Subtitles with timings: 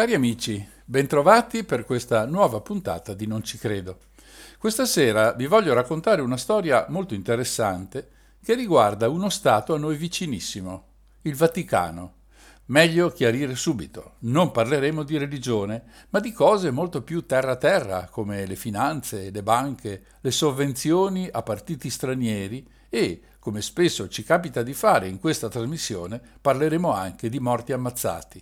[0.00, 3.98] Cari amici, bentrovati per questa nuova puntata di Non ci credo.
[4.58, 8.08] Questa sera vi voglio raccontare una storia molto interessante
[8.42, 10.86] che riguarda uno Stato a noi vicinissimo,
[11.22, 12.14] il Vaticano.
[12.66, 18.56] Meglio chiarire subito, non parleremo di religione, ma di cose molto più terra-terra, come le
[18.56, 25.08] finanze, le banche, le sovvenzioni a partiti stranieri e, come spesso ci capita di fare
[25.08, 28.40] in questa trasmissione, parleremo anche di morti ammazzati.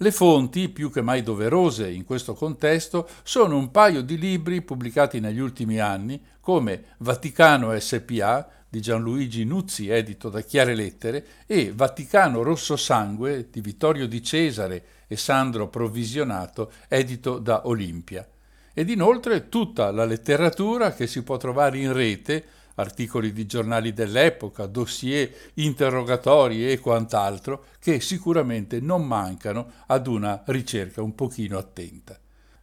[0.00, 5.18] Le fonti, più che mai doverose in questo contesto, sono un paio di libri pubblicati
[5.18, 12.42] negli ultimi anni, come Vaticano SPA di Gianluigi Nuzzi, edito da Chiare Lettere, e Vaticano
[12.42, 18.28] Rosso Sangue di Vittorio Di Cesare e Sandro Provvisionato, edito da Olimpia.
[18.74, 22.44] Ed inoltre tutta la letteratura che si può trovare in rete
[22.78, 31.02] articoli di giornali dell'epoca, dossier, interrogatori e quant'altro, che sicuramente non mancano ad una ricerca
[31.02, 32.18] un pochino attenta.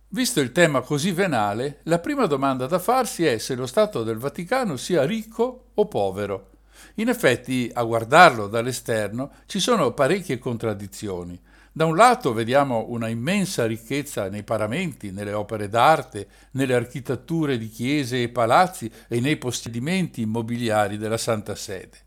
[0.09, 4.17] Visto il tema così venale, la prima domanda da farsi è se lo Stato del
[4.17, 6.51] Vaticano sia ricco o povero.
[6.95, 11.37] In effetti, a guardarlo dall'esterno, ci sono parecchie contraddizioni.
[11.77, 17.67] Da un lato vediamo una immensa ricchezza nei paramenti, nelle opere d'arte, nelle architetture di
[17.67, 21.97] chiese e palazzi e nei possedimenti immobiliari della Santa Sede.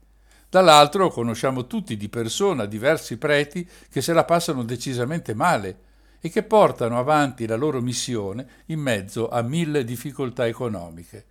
[0.49, 5.79] Dall'altro conosciamo tutti di persona diversi preti che se la passano decisamente male
[6.19, 11.27] e che portano avanti la loro missione in mezzo a mille difficoltà economiche.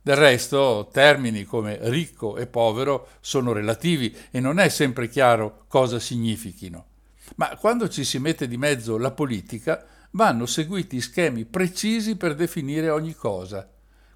[0.00, 5.98] Del resto, termini come ricco e povero sono relativi e non è sempre chiaro cosa
[5.98, 6.94] significhino.
[7.34, 12.88] Ma quando ci si mette di mezzo la politica, vanno seguiti schemi precisi per definire
[12.88, 13.68] ogni cosa.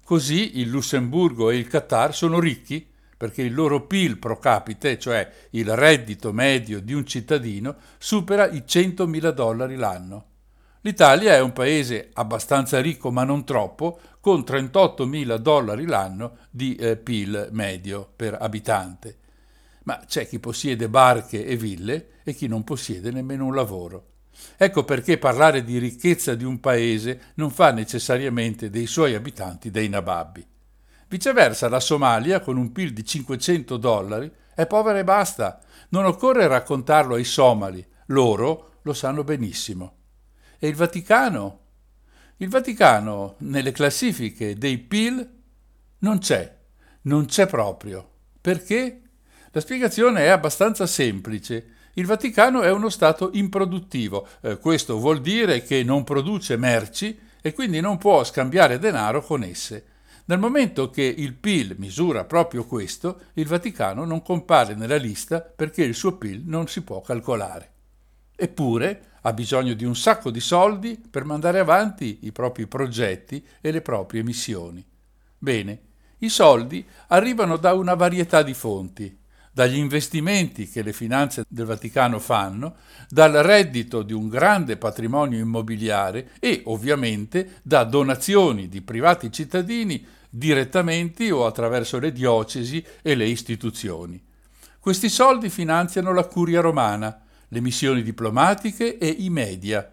[0.03, 5.31] Così il Lussemburgo e il Qatar sono ricchi perché il loro PIL pro capite, cioè
[5.51, 10.25] il reddito medio di un cittadino, supera i 100.000 dollari l'anno.
[10.81, 16.97] L'Italia è un paese abbastanza ricco ma non troppo, con 38.000 dollari l'anno di eh,
[16.97, 19.17] PIL medio per abitante
[19.83, 24.05] ma c'è chi possiede barche e ville e chi non possiede nemmeno un lavoro.
[24.57, 29.89] Ecco perché parlare di ricchezza di un paese non fa necessariamente dei suoi abitanti dei
[29.89, 30.45] nababbi.
[31.07, 35.59] Viceversa, la Somalia, con un PIL di 500 dollari, è povera e basta.
[35.89, 39.95] Non occorre raccontarlo ai somali, loro lo sanno benissimo.
[40.57, 41.59] E il Vaticano?
[42.37, 45.29] Il Vaticano, nelle classifiche dei PIL,
[45.99, 46.57] non c'è,
[47.01, 48.09] non c'è proprio.
[48.39, 49.00] Perché?
[49.53, 51.75] La spiegazione è abbastanza semplice.
[51.95, 54.25] Il Vaticano è uno Stato improduttivo.
[54.39, 59.43] Eh, questo vuol dire che non produce merci e quindi non può scambiare denaro con
[59.43, 59.85] esse.
[60.25, 65.83] Nel momento che il PIL misura proprio questo, il Vaticano non compare nella lista perché
[65.83, 67.71] il suo PIL non si può calcolare.
[68.33, 73.71] Eppure ha bisogno di un sacco di soldi per mandare avanti i propri progetti e
[73.71, 74.85] le proprie missioni.
[75.37, 75.81] Bene,
[76.19, 79.19] i soldi arrivano da una varietà di fonti,
[79.51, 82.75] dagli investimenti che le finanze del Vaticano fanno,
[83.09, 91.29] dal reddito di un grande patrimonio immobiliare e ovviamente da donazioni di privati cittadini direttamente
[91.31, 94.21] o attraverso le diocesi e le istituzioni.
[94.79, 99.87] Questi soldi finanziano la curia romana, le missioni diplomatiche e i media.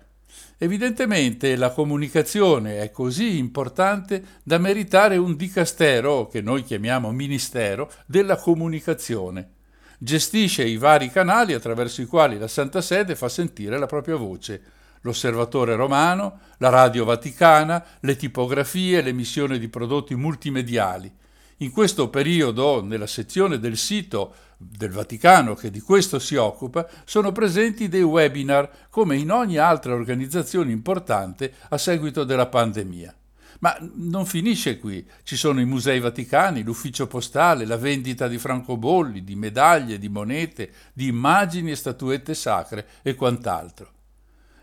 [0.61, 8.37] Evidentemente la comunicazione è così importante da meritare un dicastero, che noi chiamiamo Ministero, della
[8.37, 9.51] comunicazione.
[9.99, 14.61] Gestisce i vari canali attraverso i quali la Santa Sede fa sentire la propria voce.
[15.03, 21.13] L'Osservatore Romano, la Radio Vaticana, le tipografie, l'emissione di prodotti multimediali.
[21.61, 27.33] In questo periodo, nella sezione del sito del Vaticano che di questo si occupa, sono
[27.33, 33.13] presenti dei webinar come in ogni altra organizzazione importante a seguito della pandemia.
[33.61, 39.25] Ma non finisce qui, ci sono i musei vaticani, l'ufficio postale, la vendita di francobolli,
[39.25, 43.91] di medaglie, di monete, di immagini e statuette sacre e quant'altro.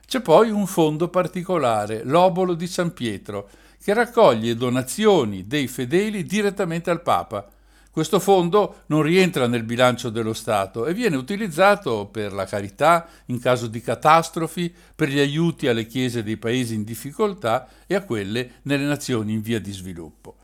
[0.07, 3.49] C'è poi un fondo particolare, l'Obolo di San Pietro,
[3.85, 7.47] che raccoglie donazioni dei fedeli direttamente al Papa.
[7.91, 13.39] Questo fondo non rientra nel bilancio dello Stato e viene utilizzato per la carità in
[13.39, 18.53] caso di catastrofi, per gli aiuti alle chiese dei paesi in difficoltà e a quelle
[18.63, 20.35] nelle nazioni in via di sviluppo.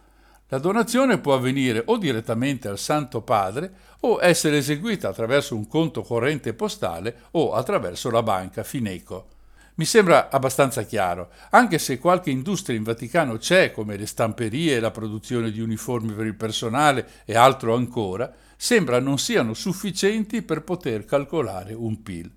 [0.50, 6.04] La donazione può avvenire o direttamente al Santo Padre o essere eseguita attraverso un conto
[6.04, 9.41] corrente postale o attraverso la banca Fineco.
[9.76, 14.92] Mi sembra abbastanza chiaro, anche se qualche industria in Vaticano c'è, come le stamperie la
[14.92, 21.06] produzione di uniformi per il personale e altro ancora, sembra non siano sufficienti per poter
[21.06, 22.32] calcolare un PIL.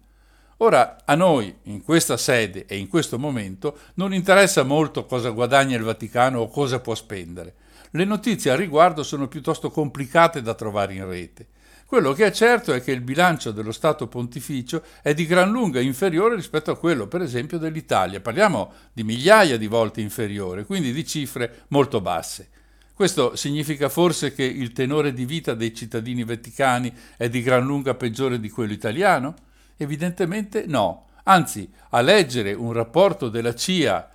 [0.58, 5.76] Ora, a noi, in questa sede e in questo momento, non interessa molto cosa guadagna
[5.76, 7.54] il Vaticano o cosa può spendere.
[7.90, 11.48] Le notizie al riguardo sono piuttosto complicate da trovare in rete.
[11.94, 15.78] Quello che è certo è che il bilancio dello Stato pontificio è di gran lunga
[15.78, 18.20] inferiore rispetto a quello, per esempio, dell'Italia.
[18.20, 22.48] Parliamo di migliaia di volte inferiore, quindi di cifre molto basse.
[22.92, 27.94] Questo significa forse che il tenore di vita dei cittadini vaticani è di gran lunga
[27.94, 29.36] peggiore di quello italiano?
[29.76, 31.10] Evidentemente no.
[31.22, 34.10] Anzi, a leggere un rapporto della CIA,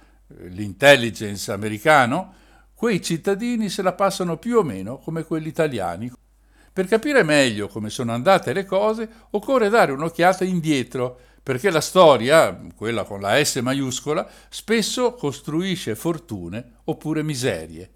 [0.50, 2.34] l'intelligence americano,
[2.74, 6.12] quei cittadini se la passano più o meno come quelli italiani.
[6.72, 12.60] Per capire meglio come sono andate le cose, occorre dare un'occhiata indietro, perché la storia,
[12.76, 17.92] quella con la S maiuscola, spesso costruisce fortune oppure miserie.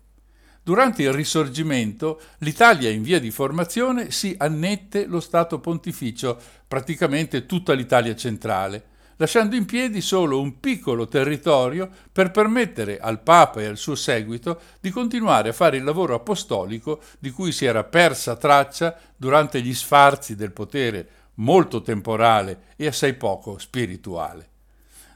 [0.63, 7.73] Durante il Risorgimento l'Italia in via di formazione si annette lo Stato pontificio, praticamente tutta
[7.73, 13.77] l'Italia centrale, lasciando in piedi solo un piccolo territorio per permettere al Papa e al
[13.77, 18.97] suo seguito di continuare a fare il lavoro apostolico di cui si era persa traccia
[19.15, 24.49] durante gli sfarzi del potere molto temporale e assai poco spirituale.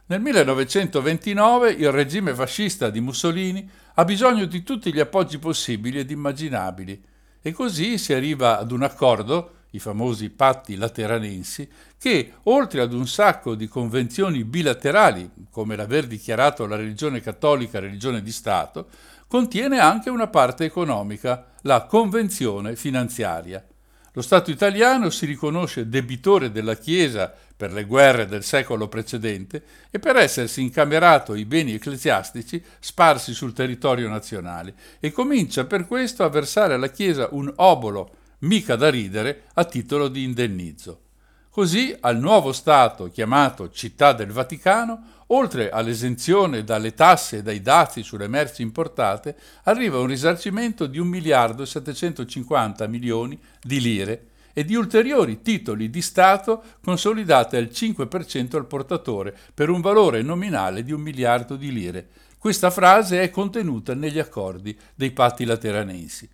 [0.08, 6.10] Nel 1929 il regime fascista di Mussolini ha bisogno di tutti gli appoggi possibili ed
[6.12, 7.04] immaginabili
[7.42, 13.08] e così si arriva ad un accordo i famosi patti lateranensi, che, oltre ad un
[13.08, 18.90] sacco di convenzioni bilaterali, come l'aver dichiarato la religione cattolica religione di Stato,
[19.28, 23.66] contiene anche una parte economica, la convenzione finanziaria.
[24.14, 30.00] Lo Stato italiano si riconosce debitore della Chiesa per le guerre del secolo precedente e
[30.00, 36.30] per essersi incamerato i beni ecclesiastici sparsi sul territorio nazionale e comincia per questo a
[36.30, 41.02] versare alla Chiesa un obolo mica da ridere a titolo di indennizzo.
[41.50, 48.04] Così al nuovo Stato chiamato Città del Vaticano, oltre all'esenzione dalle tasse e dai dazi
[48.04, 54.66] sulle merci importate, arriva un risarcimento di 1 miliardo e 750 milioni di lire e
[54.66, 60.92] di ulteriori titoli di Stato consolidati al 5% al portatore per un valore nominale di
[60.92, 62.08] un miliardo di lire.
[62.38, 66.30] Questa frase è contenuta negli accordi dei patti lateranensi.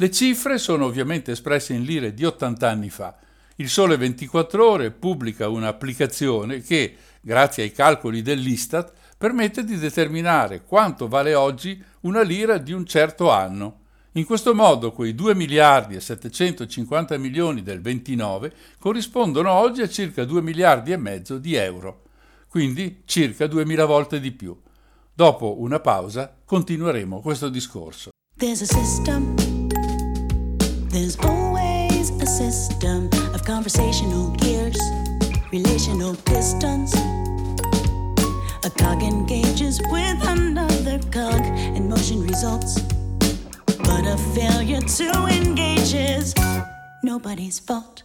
[0.00, 3.18] Le cifre sono ovviamente espresse in lire di 80 anni fa.
[3.56, 11.06] Il Sole 24 Ore pubblica un'applicazione che, grazie ai calcoli dell'Istat, permette di determinare quanto
[11.06, 13.80] vale oggi una lira di un certo anno.
[14.12, 20.24] In questo modo quei 2 miliardi e 750 milioni del 29 corrispondono oggi a circa
[20.24, 22.04] 2 miliardi e mezzo di euro,
[22.48, 24.58] quindi circa 2000 volte di più.
[25.12, 28.08] Dopo una pausa continueremo questo discorso.
[28.38, 29.59] There's a system.
[30.90, 34.80] There's always a system of conversational gears,
[35.52, 36.92] relational distance.
[38.64, 41.42] A cog engages with another cog,
[41.76, 42.80] and motion results.
[43.66, 46.34] But a failure to engage is
[47.04, 48.02] nobody's fault.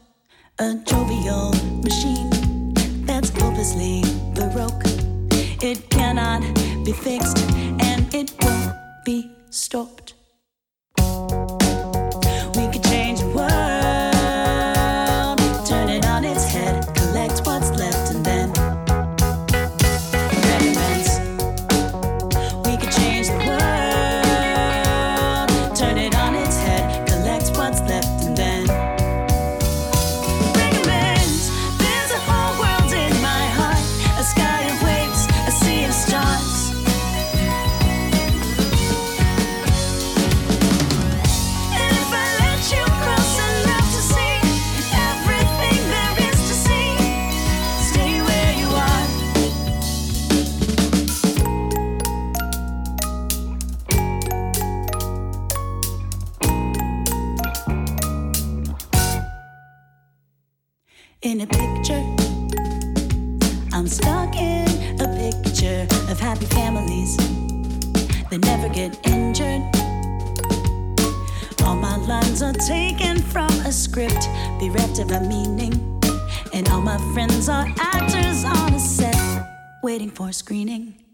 [0.60, 2.74] A jovial machine
[3.04, 4.04] that's hopelessly
[4.36, 4.84] baroque.
[5.62, 6.42] It cannot
[6.86, 7.39] be fixed,
[7.82, 8.75] and it won't
[9.06, 10.14] be stopped.
[80.36, 81.05] Screening.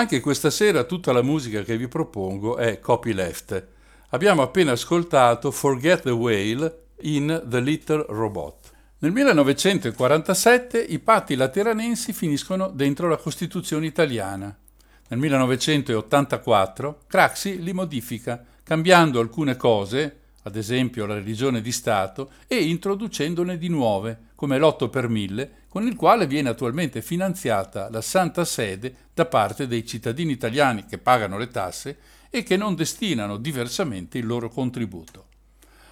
[0.00, 3.66] Anche questa sera tutta la musica che vi propongo è copyleft.
[4.08, 8.70] Abbiamo appena ascoltato Forget the Whale in The Little Robot.
[9.00, 14.56] Nel 1947 i patti lateranensi finiscono dentro la Costituzione italiana.
[15.08, 22.56] Nel 1984 Craxi li modifica, cambiando alcune cose, ad esempio la religione di Stato, e
[22.56, 28.46] introducendone di nuove, come l'8 per 1000, con il quale viene attualmente finanziata la Santa
[28.46, 31.98] Sede da parte dei cittadini italiani che pagano le tasse
[32.30, 35.26] e che non destinano diversamente il loro contributo.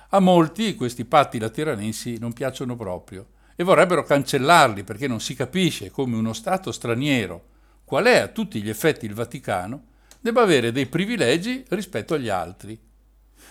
[0.09, 5.91] A molti questi patti lateranensi non piacciono proprio e vorrebbero cancellarli perché non si capisce
[5.91, 7.45] come uno Stato straniero,
[7.85, 9.83] qual è a tutti gli effetti il Vaticano,
[10.19, 12.81] debba avere dei privilegi rispetto agli altri.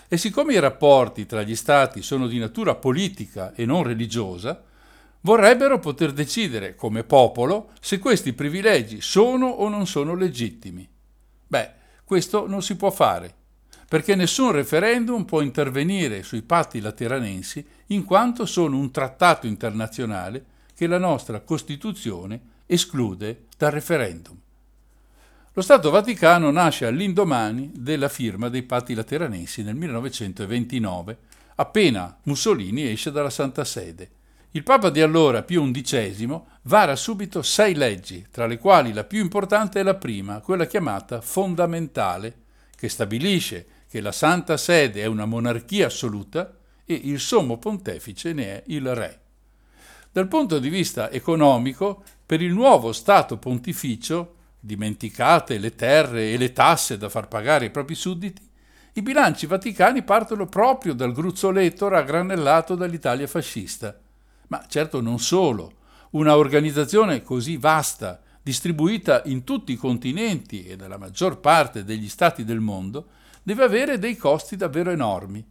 [0.08, 4.64] E siccome i rapporti tra gli Stati sono di natura politica e non religiosa,
[5.20, 10.88] vorrebbero poter decidere come popolo se questi privilegi sono o non sono legittimi.
[11.46, 11.72] Beh,
[12.04, 13.34] questo non si può fare,
[13.88, 20.44] perché nessun referendum può intervenire sui patti lateranensi in quanto sono un trattato internazionale
[20.74, 24.36] che la nostra Costituzione esclude dal referendum.
[25.54, 31.18] Lo Stato Vaticano nasce all'indomani della firma dei patti lateranensi nel 1929,
[31.56, 34.10] appena Mussolini esce dalla Santa Sede.
[34.52, 39.20] Il Papa di allora, Pio XI, vara subito sei leggi, tra le quali la più
[39.20, 45.26] importante è la prima, quella chiamata fondamentale, che stabilisce che la Santa Sede è una
[45.26, 49.20] monarchia assoluta e il sommo pontefice ne è il re.
[50.10, 56.54] Dal punto di vista economico, per il nuovo Stato pontificio, dimenticate le terre e le
[56.54, 58.40] tasse da far pagare ai propri sudditi,
[58.94, 63.94] i bilanci vaticani partono proprio dal gruzzoletto raggranellato dall'Italia fascista.
[64.48, 65.72] Ma certo non solo.
[66.10, 72.44] Una organizzazione così vasta, distribuita in tutti i continenti e nella maggior parte degli stati
[72.44, 73.08] del mondo,
[73.42, 75.44] deve avere dei costi davvero enormi.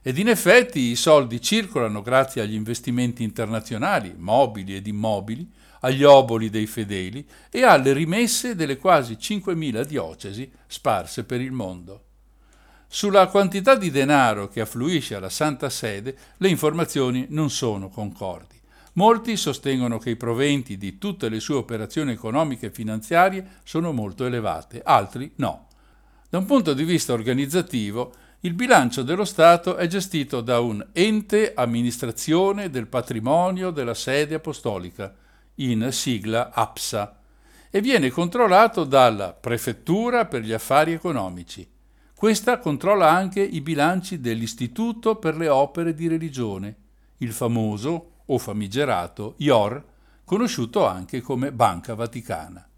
[0.00, 5.50] Ed in effetti i soldi circolano grazie agli investimenti internazionali, mobili ed immobili,
[5.80, 12.07] agli oboli dei fedeli e alle rimesse delle quasi 5.000 diocesi sparse per il mondo.
[12.90, 18.56] Sulla quantità di denaro che affluisce alla Santa Sede le informazioni non sono concordi.
[18.94, 24.24] Molti sostengono che i proventi di tutte le sue operazioni economiche e finanziarie sono molto
[24.24, 25.68] elevate, altri no.
[26.30, 31.52] Da un punto di vista organizzativo, il bilancio dello Stato è gestito da un ente
[31.54, 35.14] amministrazione del patrimonio della sede apostolica,
[35.56, 37.18] in sigla APSA,
[37.70, 41.76] e viene controllato dalla Prefettura per gli affari economici.
[42.18, 46.74] Questa controlla anche i bilanci dell'Istituto per le opere di religione,
[47.18, 49.84] il famoso o famigerato IOR,
[50.24, 52.68] conosciuto anche come Banca Vaticana.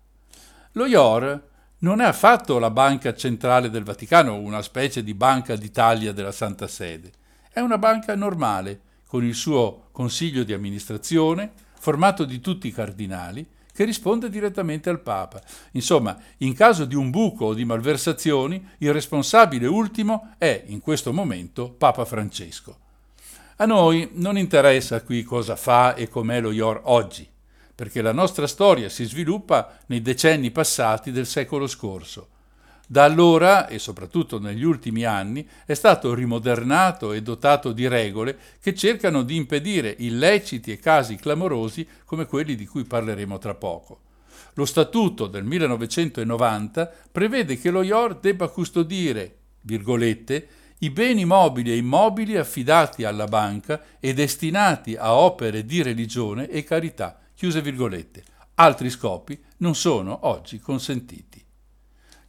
[0.72, 1.42] Lo IOR
[1.78, 6.68] non è affatto la banca centrale del Vaticano, una specie di banca d'Italia della Santa
[6.68, 7.10] Sede.
[7.50, 13.48] È una banca normale, con il suo consiglio di amministrazione, formato di tutti i cardinali,
[13.72, 15.40] che risponde direttamente al Papa.
[15.72, 21.12] Insomma, in caso di un buco o di malversazioni, il responsabile ultimo è, in questo
[21.12, 22.78] momento, Papa Francesco.
[23.56, 27.28] A noi non interessa qui cosa fa e com'è lo IOR oggi.
[27.80, 32.28] perché la nostra storia si sviluppa nei decenni passati del secolo scorso.
[32.90, 38.74] Da allora, e soprattutto negli ultimi anni, è stato rimodernato e dotato di regole che
[38.74, 44.00] cercano di impedire illeciti e casi clamorosi come quelli di cui parleremo tra poco.
[44.54, 51.76] Lo Statuto del 1990 prevede che lo IOR debba custodire, virgolette, i beni mobili e
[51.76, 58.24] immobili affidati alla banca e destinati a opere di religione e carità, chiuse virgolette.
[58.54, 61.40] Altri scopi non sono oggi consentiti.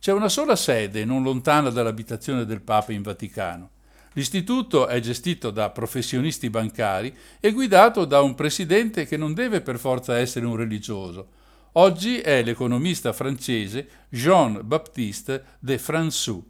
[0.01, 3.70] C'è una sola sede non lontana dall'abitazione del Papa in Vaticano.
[4.13, 9.77] L'istituto è gestito da professionisti bancari e guidato da un presidente che non deve per
[9.77, 11.27] forza essere un religioso.
[11.74, 16.41] Oggi è l'economista francese Jean-Baptiste de François.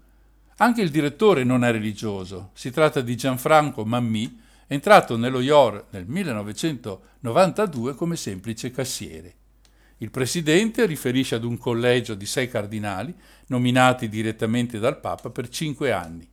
[0.60, 2.51] Anche il direttore non è religioso.
[2.53, 9.39] Si tratta di Gianfranco Mammy, entrato nello IOR nel 1992 come semplice cassiere.
[10.01, 13.13] Il presidente riferisce ad un collegio di sei cardinali
[13.48, 16.27] nominati direttamente dal Papa per cinque anni.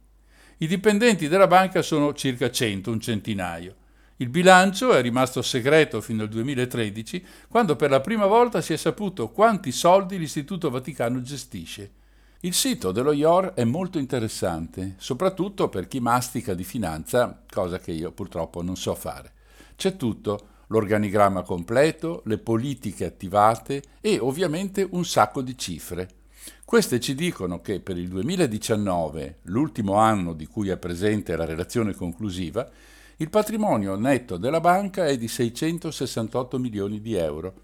[0.59, 3.77] I dipendenti della banca sono circa 100, un centinaio.
[4.17, 8.77] Il bilancio è rimasto segreto fino al 2013, quando per la prima volta si è
[8.79, 11.93] saputo quanti soldi l'Istituto Vaticano gestisce.
[12.41, 17.93] Il sito dello IOR è molto interessante, soprattutto per chi mastica di finanza, cosa che
[17.93, 19.33] io purtroppo non so fare.
[19.77, 26.09] C'è tutto, l'organigramma completo, le politiche attivate e ovviamente un sacco di cifre.
[26.65, 31.95] Queste ci dicono che per il 2019, l'ultimo anno di cui è presente la relazione
[31.95, 32.69] conclusiva,
[33.17, 37.55] il patrimonio netto della banca è di 668 milioni di euro,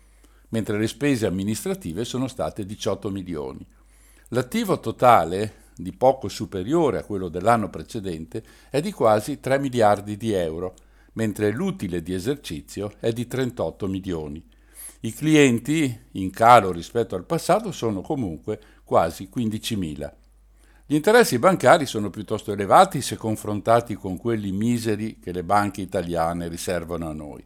[0.48, 3.64] mentre le spese amministrative sono state 18 milioni.
[4.28, 10.32] L'attivo totale, di poco superiore a quello dell'anno precedente, è di quasi 3 miliardi di
[10.32, 10.74] euro,
[11.14, 14.44] mentre l'utile di esercizio è di 38 milioni.
[15.00, 20.12] I clienti, in calo rispetto al passato, sono comunque quasi 15.000.
[20.86, 26.48] Gli interessi bancari sono piuttosto elevati se confrontati con quelli miseri che le banche italiane
[26.48, 27.44] riservano a noi.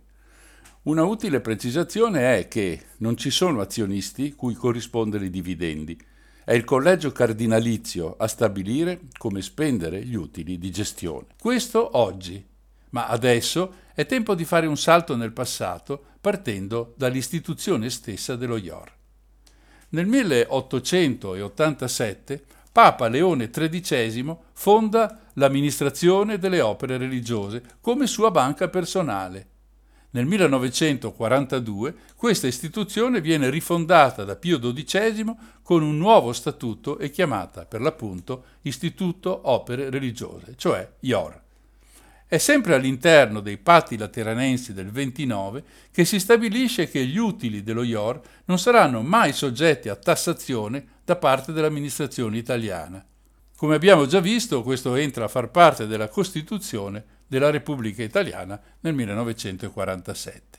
[0.83, 6.01] Una utile precisazione è che non ci sono azionisti cui corrispondere i dividendi.
[6.45, 11.27] È il collegio cardinalizio a stabilire come spendere gli utili di gestione.
[11.39, 12.45] Questo oggi,
[12.91, 18.93] ma adesso è tempo di fare un salto nel passato partendo dall'istituzione stessa dello IOR.
[19.91, 29.49] Nel 1887 Papa Leone XIII fonda l'amministrazione delle opere religiose come sua banca personale.
[30.11, 37.67] Nel 1942 questa istituzione viene rifondata da Pio XII con un nuovo statuto e chiamata
[37.67, 41.47] per l'appunto Istituto Opere Religiose, cioè IOR.
[42.31, 47.83] È sempre all'interno dei patti lateranensi del 29 che si stabilisce che gli utili dello
[47.83, 53.03] IOR non saranno mai soggetti a tassazione da parte dell'amministrazione italiana.
[53.57, 58.93] Come abbiamo già visto, questo entra a far parte della Costituzione della Repubblica Italiana nel
[58.93, 60.59] 1947.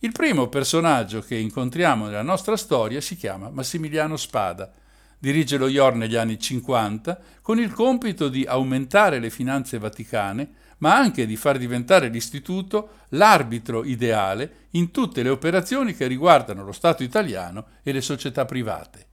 [0.00, 4.72] Il primo personaggio che incontriamo nella nostra storia si chiama Massimiliano Spada,
[5.20, 10.98] dirige lo IOR negli anni 50 con il compito di aumentare le finanze vaticane ma
[10.98, 17.02] anche di far diventare l'istituto l'arbitro ideale in tutte le operazioni che riguardano lo Stato
[17.02, 19.06] italiano e le società private.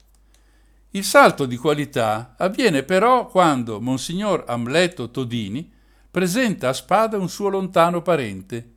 [0.89, 5.71] Il salto di qualità avviene però quando Monsignor Amleto Todini
[6.11, 8.71] presenta a Spada un suo lontano parente,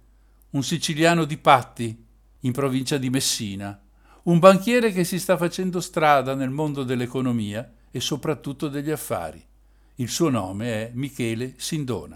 [0.50, 2.00] un siciliano di Patti,
[2.38, 3.76] in provincia di Messina,
[4.24, 9.44] un banchiere che si sta facendo strada nel mondo dell'economia e soprattutto degli affari.
[9.96, 12.14] Il suo nome è Michele Sindona.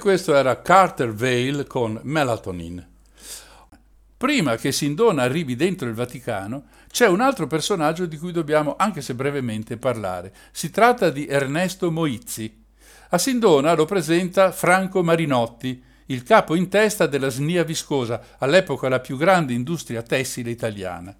[0.00, 2.84] Questo era Carter Vale con Melatonin.
[4.16, 9.00] Prima che Sindona arrivi dentro il Vaticano, c'è un altro personaggio di cui dobbiamo, anche
[9.00, 10.34] se brevemente, parlare.
[10.50, 12.64] Si tratta di Ernesto Moizzi.
[13.10, 19.00] A Sindona lo presenta Franco Marinotti, il capo in testa della Snia Viscosa, all'epoca la
[19.00, 21.16] più grande industria tessile italiana.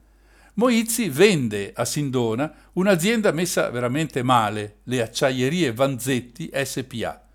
[0.54, 7.28] Moizzi vende a Sindona un'azienda messa veramente male, le acciaierie Vanzetti SPA.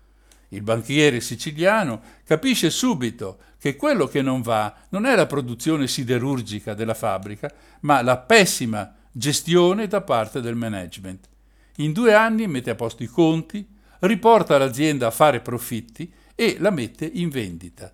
[0.48, 6.74] Il banchiere siciliano capisce subito che quello che non va non è la produzione siderurgica
[6.74, 11.28] della fabbrica, ma la pessima gestione da parte del management.
[11.76, 13.66] In due anni mette a posto i conti,
[14.00, 17.92] riporta l'azienda a fare profitti e la mette in vendita.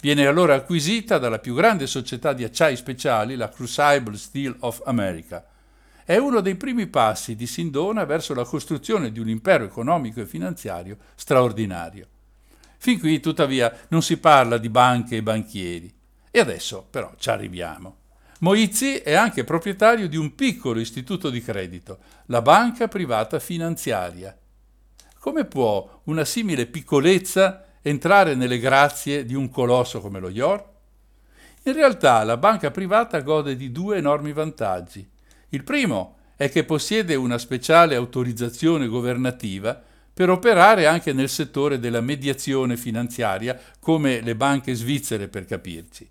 [0.00, 5.44] Viene allora acquisita dalla più grande società di acciai speciali, la Crucible Steel of America.
[6.08, 10.26] È uno dei primi passi di Sindona verso la costruzione di un impero economico e
[10.26, 12.06] finanziario straordinario.
[12.78, 15.94] Fin qui, tuttavia, non si parla di banche e banchieri.
[16.30, 17.96] E adesso, però, ci arriviamo.
[18.38, 24.34] Moizzi è anche proprietario di un piccolo istituto di credito, la Banca Privata Finanziaria.
[25.18, 30.70] Come può una simile piccolezza entrare nelle grazie di un colosso come lo IOR?
[31.64, 35.16] In realtà la banca privata gode di due enormi vantaggi.
[35.50, 39.82] Il primo è che possiede una speciale autorizzazione governativa
[40.12, 46.08] per operare anche nel settore della mediazione finanziaria, come le banche svizzere per capirci.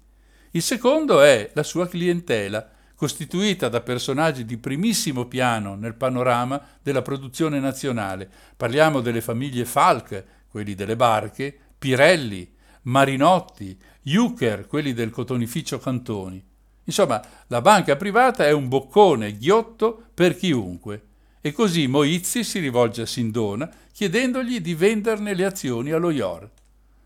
[0.51, 7.01] Il secondo è la sua clientela, costituita da personaggi di primissimo piano nel panorama della
[7.01, 8.29] produzione nazionale.
[8.55, 12.49] Parliamo delle famiglie Falk, quelli delle barche, Pirelli,
[12.83, 16.43] Marinotti, Juker, quelli del cotonificio Cantoni.
[16.87, 21.03] Insomma, la banca privata è un boccone ghiotto per chiunque.
[21.41, 26.49] E così Moizzi si rivolge a Sindona chiedendogli di venderne le azioni allo IOR.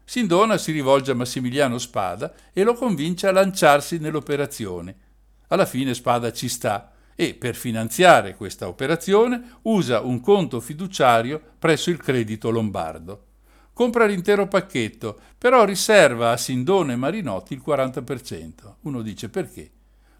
[0.04, 4.96] Sindona si rivolge a Massimiliano Spada e lo convince a lanciarsi nell'operazione.
[5.48, 11.90] Alla fine Spada ci sta e per finanziare questa operazione usa un conto fiduciario presso
[11.90, 13.26] il Credito Lombardo.
[13.74, 18.76] Compra l'intero pacchetto, però riserva a Sindona e Marinotti il 40%.
[18.82, 19.70] Uno dice perché?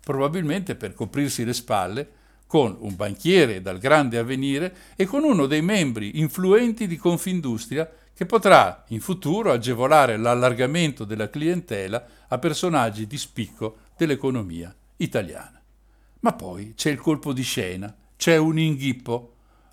[0.04, 2.10] Probabilmente per coprirsi le spalle
[2.48, 8.26] con un banchiere dal grande avvenire e con uno dei membri influenti di Confindustria che
[8.26, 15.62] potrà in futuro agevolare l'allargamento della clientela a personaggi di spicco dell'economia italiana.
[16.20, 19.31] Ma poi c'è il colpo di scena, c'è un inghippo.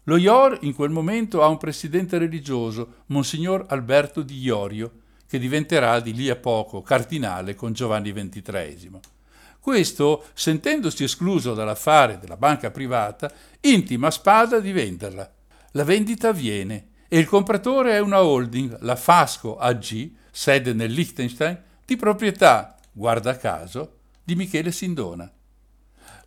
[0.08, 4.90] Lo IOR in quel momento ha un presidente religioso, Monsignor Alberto di Iorio,
[5.26, 9.00] che diventerà di lì a poco cardinale con Giovanni XXIII.
[9.60, 15.30] Questo, sentendosi escluso dall'affare della banca privata, intima Spada di venderla.
[15.72, 21.62] La vendita avviene e il compratore è una holding, la Fasco AG, sede nel Liechtenstein,
[21.84, 25.30] di proprietà, guarda caso, di Michele Sindona.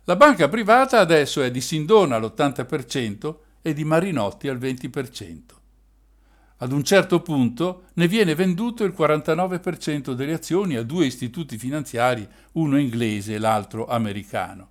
[0.04, 5.40] La banca privata adesso è di Sindona all'80% e di Marinotti al 20%.
[6.58, 12.26] Ad un certo punto ne viene venduto il 49% delle azioni a due istituti finanziari,
[12.52, 14.68] uno inglese e l'altro americano.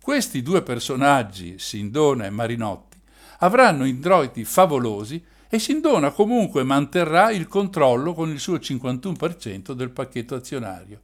[0.00, 2.98] Questi due personaggi, Sindona e Marinotti,
[3.40, 10.34] avranno introiti favolosi e Sindona comunque manterrà il controllo con il suo 51% del pacchetto
[10.34, 11.00] azionario.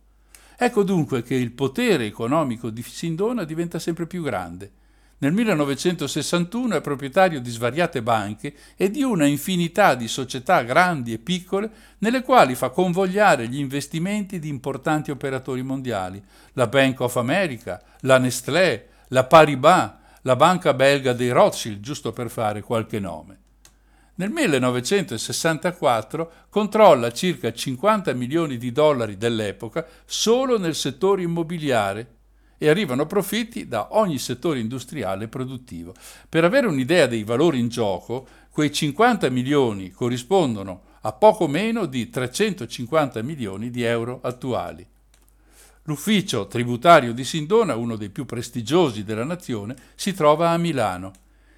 [0.57, 4.73] Ecco dunque che il potere economico di Sindona diventa sempre più grande
[5.19, 11.19] nel 1961 è proprietario di svariate banche e di una infinità di società grandi e
[11.19, 16.23] piccole nelle quali fa convogliare gli investimenti di importanti operatori mondiali,
[16.55, 22.29] la Bank of America, la Nestlé, la Paribas, la banca belga dei Rothschild, giusto per
[22.29, 23.39] fare qualche nome.
[24.17, 32.15] Nel 1964 controlla circa 50 milioni di dollari dell'epoca solo nel settore immobiliare
[32.59, 35.95] e arrivano profitti da ogni settore industriale e produttivo.
[36.29, 42.09] Per avere un'idea dei valori in gioco, quei 50 milioni corrispondono a poco meno di
[42.09, 44.87] 350 milioni di euro attuali.
[45.83, 51.13] L'ufficio tributario di Sindona, uno dei più prestigiosi della nazione, si trova a Milano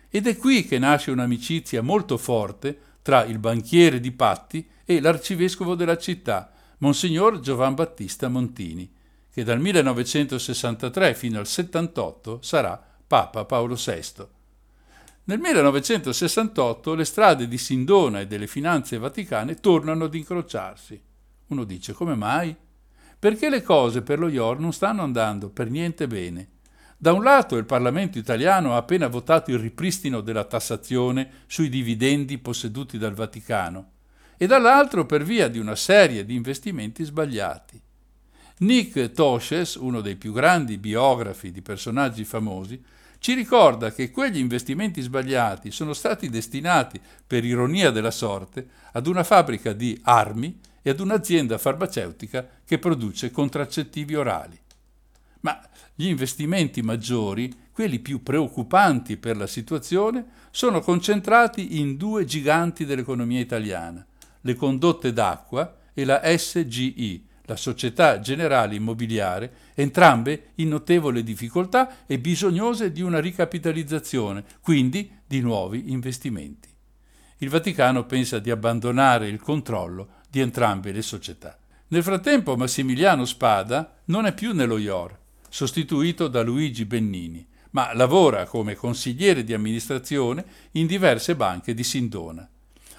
[0.08, 5.76] ed è qui che nasce un'amicizia molto forte tra il banchiere di Patti e l'arcivescovo
[5.76, 8.90] della città, Monsignor Giovan Battista Montini
[9.36, 14.26] che dal 1963 fino al 78 sarà Papa Paolo VI.
[15.24, 20.98] Nel 1968 le strade di Sindona e delle finanze vaticane tornano ad incrociarsi.
[21.48, 22.56] Uno dice come mai?
[23.18, 26.52] Perché le cose per lo IOR non stanno andando per niente bene.
[26.96, 32.38] Da un lato il Parlamento italiano ha appena votato il ripristino della tassazione sui dividendi
[32.38, 33.90] posseduti dal Vaticano
[34.38, 37.82] e dall'altro per via di una serie di investimenti sbagliati.
[38.58, 42.82] Nick Tosches, uno dei più grandi biografi di personaggi famosi,
[43.18, 49.24] ci ricorda che quegli investimenti sbagliati sono stati destinati, per ironia della sorte, ad una
[49.24, 54.58] fabbrica di armi e ad un'azienda farmaceutica che produce contraccettivi orali.
[55.40, 55.60] Ma
[55.94, 63.40] gli investimenti maggiori, quelli più preoccupanti per la situazione, sono concentrati in due giganti dell'economia
[63.40, 64.06] italiana,
[64.40, 72.18] le condotte d'acqua e la SGI, la Società Generale Immobiliare, entrambe in notevole difficoltà e
[72.18, 76.68] bisognose di una ricapitalizzazione, quindi di nuovi investimenti.
[77.38, 81.58] Il Vaticano pensa di abbandonare il controllo di entrambe le società.
[81.88, 85.16] Nel frattempo Massimiliano Spada non è più nello IOR,
[85.48, 92.48] sostituito da Luigi Bennini, ma lavora come consigliere di amministrazione in diverse banche di Sindona.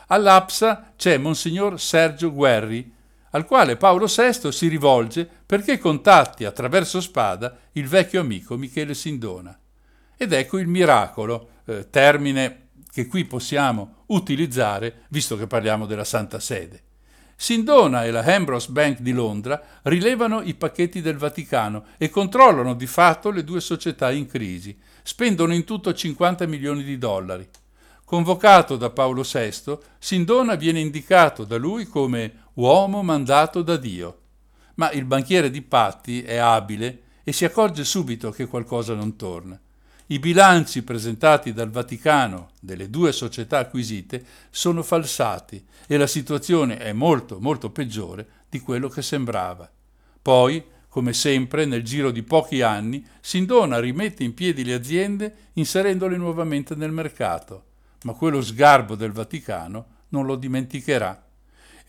[0.08, 2.94] All'APSA c'è Monsignor Sergio Guerri,
[3.32, 9.58] al quale Paolo VI si rivolge perché contatti attraverso Spada il vecchio amico Michele Sindona.
[10.16, 16.40] Ed ecco il miracolo, eh, termine che qui possiamo utilizzare visto che parliamo della Santa
[16.40, 16.84] Sede.
[17.40, 22.88] Sindona e la Ambrose Bank di Londra rilevano i pacchetti del Vaticano e controllano di
[22.88, 24.76] fatto le due società in crisi.
[25.04, 27.48] Spendono in tutto 50 milioni di dollari.
[28.04, 34.20] Convocato da Paolo VI, Sindona viene indicato da lui come uomo mandato da Dio.
[34.76, 39.60] Ma il banchiere di Patti è abile e si accorge subito che qualcosa non torna.
[40.10, 46.94] I bilanci presentati dal Vaticano delle due società acquisite sono falsati e la situazione è
[46.94, 49.70] molto molto peggiore di quello che sembrava.
[50.22, 56.16] Poi, come sempre, nel giro di pochi anni, Sindona rimette in piedi le aziende inserendole
[56.16, 57.64] nuovamente nel mercato
[58.04, 61.27] ma quello sgarbo del Vaticano non lo dimenticherà.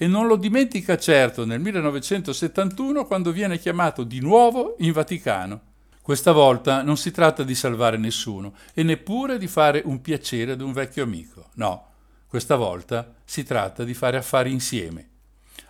[0.00, 5.60] E non lo dimentica certo nel 1971 quando viene chiamato di nuovo in Vaticano.
[6.00, 10.60] Questa volta non si tratta di salvare nessuno e neppure di fare un piacere ad
[10.60, 11.48] un vecchio amico.
[11.54, 11.86] No,
[12.28, 15.08] questa volta si tratta di fare affari insieme.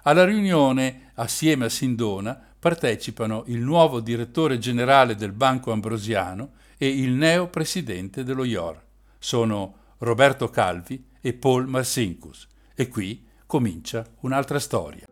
[0.03, 7.13] Alla riunione, assieme a Sindona, partecipano il nuovo direttore generale del Banco Ambrosiano e il
[7.13, 8.79] neo presidente dello IOR.
[9.19, 12.47] Sono Roberto Calvi e Paul Marsinkus.
[12.75, 15.07] E qui comincia un'altra storia.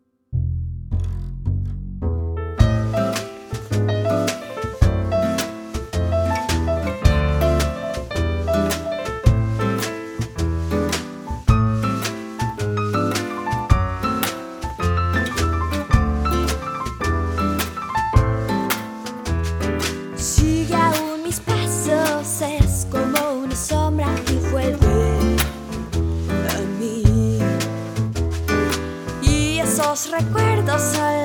[30.11, 31.16] recuerdos al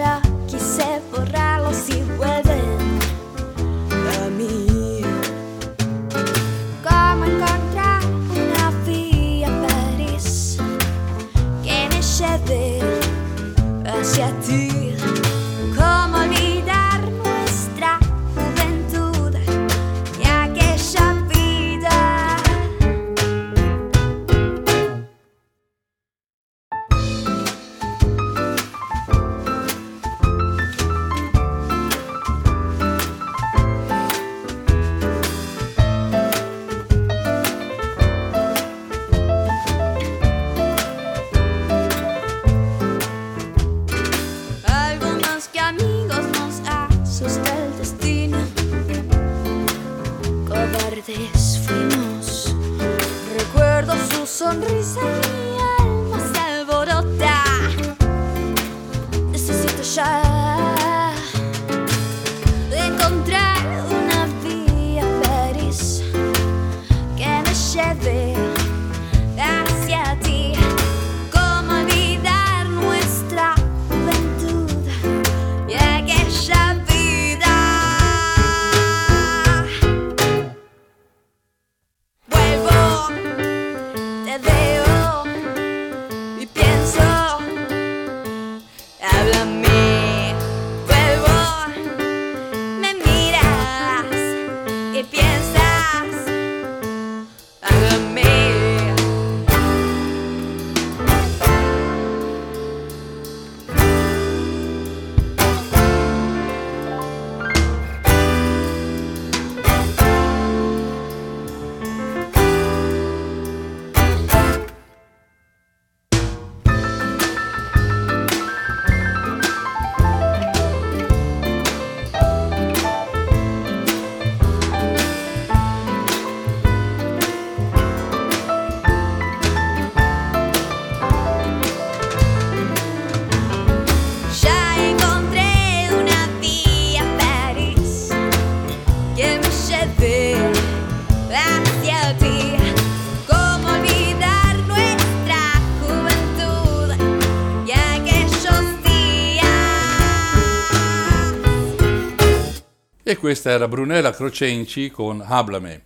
[153.31, 155.83] questa era Brunella Crocenci con Hablame.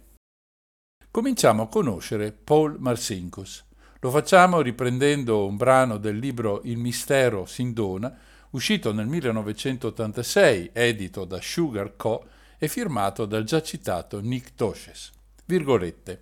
[1.11, 3.63] Cominciamo a conoscere Paul Marcinkus.
[3.99, 8.17] Lo facciamo riprendendo un brano del libro Il mistero Sindona,
[8.49, 12.25] uscito nel 1986, edito da Sugar Co.
[12.57, 15.11] e firmato dal già citato Nick Tosches.
[15.45, 16.21] Virgolette.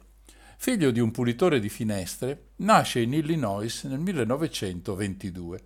[0.57, 5.59] Figlio di un pulitore di finestre, nasce in Illinois nel 1922.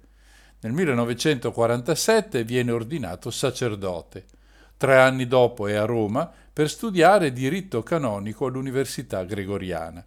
[0.59, 4.36] Nel 1947 viene ordinato sacerdote.
[4.77, 10.05] Tre anni dopo è a Roma per studiare diritto canonico all'Università Gregoriana.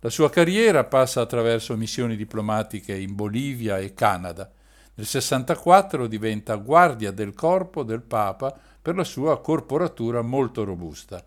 [0.00, 4.50] La sua carriera passa attraverso missioni diplomatiche in Bolivia e Canada.
[4.94, 11.24] Nel 64 diventa guardia del corpo del Papa per la sua corporatura molto robusta.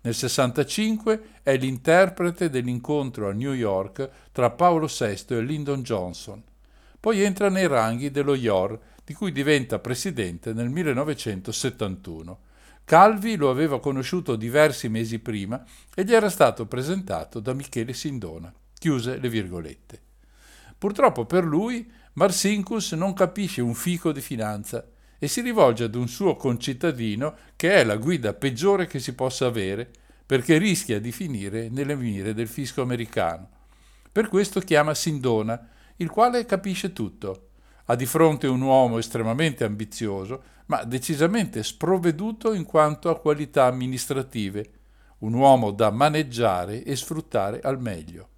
[0.00, 6.42] Nel 65 è l'interprete dell'incontro a New York tra Paolo VI e Lyndon Johnson.
[6.98, 12.38] Poi entra nei ranghi dello IOR, di cui diventa presidente nel 1971.
[12.84, 15.62] Calvi lo aveva conosciuto diversi mesi prima
[15.94, 18.52] e gli era stato presentato da Michele Sindona.
[18.78, 20.00] Chiuse le virgolette.
[20.76, 24.86] Purtroppo per lui, Marsinkus non capisce un fico di finanza
[25.18, 29.46] e si rivolge ad un suo concittadino che è la guida peggiore che si possa
[29.46, 29.90] avere
[30.26, 33.48] perché rischia di finire nelle mire del fisco americano.
[34.10, 37.48] Per questo chiama Sindona, il quale capisce tutto.
[37.86, 44.70] Ha di fronte un uomo estremamente ambizioso, ma decisamente sprovveduto in quanto a qualità amministrative,
[45.18, 48.28] un uomo da maneggiare e sfruttare al meglio.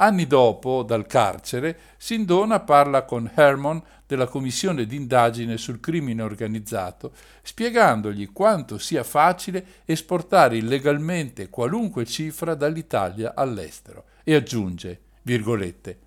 [0.00, 7.12] Anni dopo, dal carcere, Sindona parla con Hermon della commissione d'indagine sul crimine organizzato,
[7.42, 14.04] spiegandogli quanto sia facile esportare illegalmente qualunque cifra dall'Italia all'estero.
[14.22, 15.98] E aggiunge, virgolette,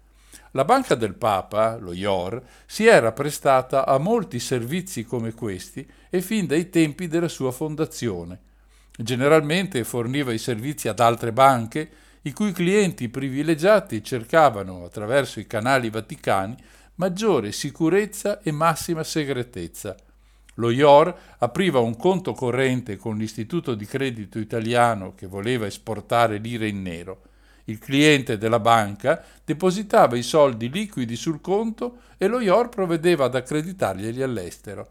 [0.52, 6.22] la Banca del Papa, lo IOR, si era prestata a molti servizi come questi e
[6.22, 8.40] fin dai tempi della sua fondazione.
[8.92, 11.90] Generalmente forniva i servizi ad altre banche,
[12.24, 16.56] i cui clienti privilegiati cercavano, attraverso i canali vaticani,
[16.96, 19.96] maggiore sicurezza e massima segretezza.
[20.56, 26.68] Lo IOR apriva un conto corrente con l'Istituto di Credito Italiano che voleva esportare lire
[26.68, 27.22] in nero
[27.66, 33.36] il cliente della banca depositava i soldi liquidi sul conto e lo IOR provvedeva ad
[33.36, 34.88] accreditarglieli all'estero.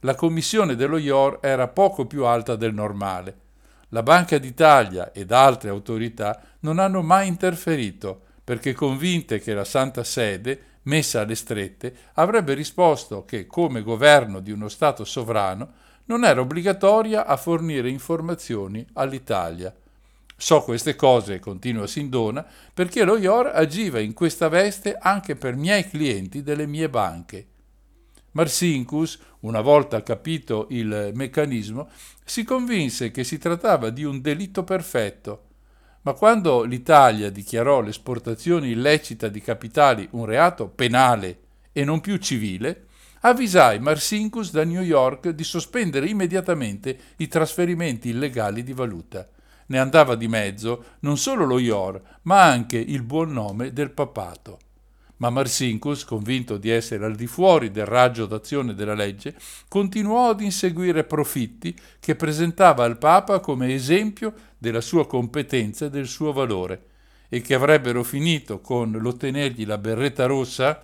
[0.00, 3.48] La commissione dello IOR era poco più alta del normale.
[3.90, 10.04] La Banca d'Italia ed altre autorità non hanno mai interferito perché convinte che la Santa
[10.04, 15.72] Sede, messa alle strette, avrebbe risposto che, come governo di uno Stato sovrano,
[16.06, 19.72] non era obbligatoria a fornire informazioni all'Italia.
[20.42, 25.86] So queste cose, continua Sindona, perché lo IOR agiva in questa veste anche per miei
[25.86, 27.46] clienti delle mie banche.
[28.30, 31.90] Marsinkus, una volta capito il meccanismo,
[32.24, 35.48] si convinse che si trattava di un delitto perfetto,
[36.02, 42.86] ma quando l'Italia dichiarò l'esportazione illecita di capitali un reato penale e non più civile,
[43.20, 49.28] avvisai Marsinkus da New York di sospendere immediatamente i trasferimenti illegali di valuta
[49.70, 54.58] ne andava di mezzo non solo lo IOR, ma anche il buon nome del papato.
[55.16, 59.36] Ma Marsinkus, convinto di essere al di fuori del raggio d'azione della legge,
[59.68, 66.06] continuò ad inseguire profitti che presentava al Papa come esempio della sua competenza e del
[66.06, 66.86] suo valore,
[67.28, 70.82] e che avrebbero finito con l'ottenergli la berretta rossa,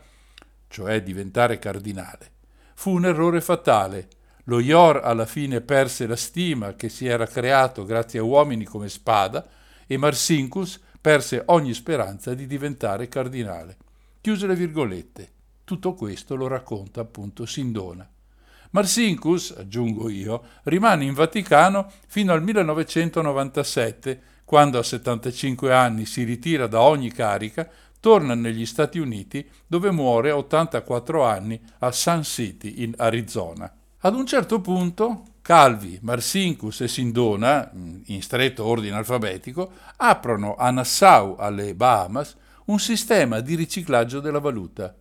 [0.69, 2.33] cioè diventare cardinale.
[2.75, 4.09] Fu un errore fatale,
[4.49, 8.89] lo IOR alla fine perse la stima che si era creato grazie a uomini come
[8.89, 9.47] Spada
[9.87, 13.77] e Marsinkus perse ogni speranza di diventare cardinale.
[14.21, 15.31] Chiuse le virgolette.
[15.65, 18.09] Tutto questo lo racconta appunto Sindona.
[18.71, 26.67] Marsinkus, aggiungo io, rimane in Vaticano fino al 1997, quando a 75 anni si ritira
[26.67, 27.69] da ogni carica,
[27.99, 33.73] torna negli Stati Uniti dove muore a 84 anni a Sun City in Arizona.
[34.01, 37.71] Ad un certo punto Calvi, Marsinkus e Sindona,
[38.07, 42.37] in stretto ordine alfabetico, aprono a Nassau, alle Bahamas,
[42.67, 44.95] un sistema di riciclaggio della valuta.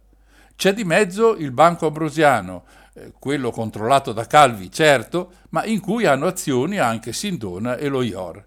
[0.55, 6.05] C'è di mezzo il Banco Ambrosiano, eh, quello controllato da Calvi, certo, ma in cui
[6.05, 8.45] hanno azioni anche Sindona e lo IOR.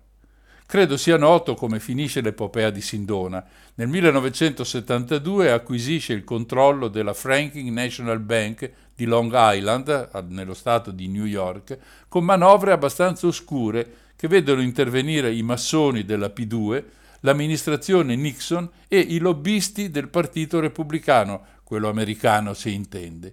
[0.65, 3.45] Credo sia noto come finisce l'epopea di Sindona.
[3.79, 11.07] Nel 1972 acquisisce il controllo della Franklin National Bank di Long Island, nello stato di
[11.07, 16.83] New York, con manovre abbastanza oscure che vedono intervenire i massoni della P2,
[17.21, 23.33] l'amministrazione Nixon e i lobbisti del Partito Repubblicano, quello americano si intende.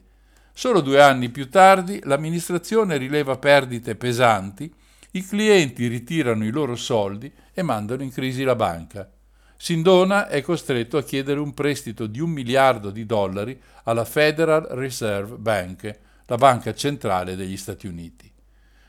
[0.54, 4.72] Solo due anni più tardi l'amministrazione rileva perdite pesanti,
[5.14, 9.10] i clienti ritirano i loro soldi e mandano in crisi la banca.
[9.66, 15.38] Sindona è costretto a chiedere un prestito di un miliardo di dollari alla Federal Reserve
[15.38, 18.32] Bank, la banca centrale degli Stati Uniti.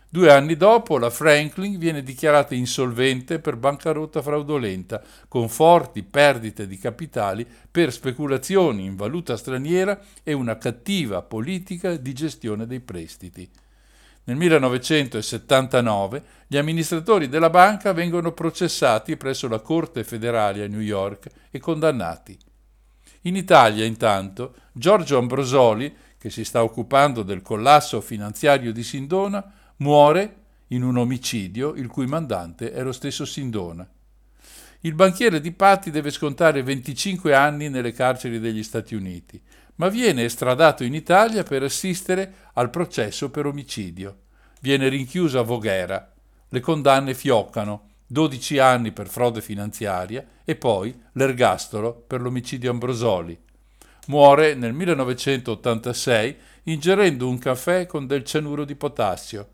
[0.06, 6.76] Due anni dopo la Franklin viene dichiarata insolvente per bancarotta fraudolenta, con forti perdite di
[6.76, 13.48] capitali per speculazioni in valuta straniera e una cattiva politica di gestione dei prestiti.
[14.28, 21.28] Nel 1979 gli amministratori della banca vengono processati presso la Corte federale a New York
[21.50, 22.36] e condannati.
[23.22, 29.44] In Italia, intanto, Giorgio Ambrosoli, che si sta occupando del collasso finanziario di Sindona,
[29.76, 30.36] muore
[30.68, 33.88] in un omicidio il cui mandante è lo stesso Sindona.
[34.80, 39.40] Il banchiere di Patti deve scontare 25 anni nelle carceri degli Stati Uniti,
[39.76, 44.18] ma viene estradato in Italia per assistere al processo per omicidio.
[44.60, 46.12] Viene rinchiuso a Voghera.
[46.48, 53.38] Le condanne fioccano, 12 anni per frode finanziaria e poi l'ergastolo per l'omicidio Ambrosoli.
[54.06, 59.48] Muore nel 1986 ingerendo un caffè con del cianuro di potassio.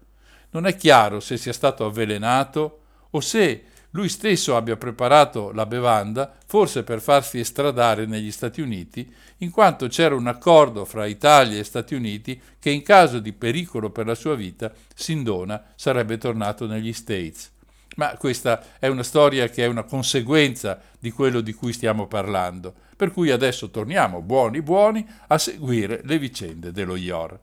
[0.51, 6.33] Non è chiaro se sia stato avvelenato o se lui stesso abbia preparato la bevanda,
[6.47, 11.65] forse per farsi estradare negli Stati Uniti, in quanto c'era un accordo fra Italia e
[11.65, 16.93] Stati Uniti che in caso di pericolo per la sua vita Sindona sarebbe tornato negli
[16.93, 17.51] States.
[17.97, 22.73] Ma questa è una storia che è una conseguenza di quello di cui stiamo parlando,
[22.97, 27.39] per cui adesso torniamo buoni buoni a seguire le vicende dello IOR.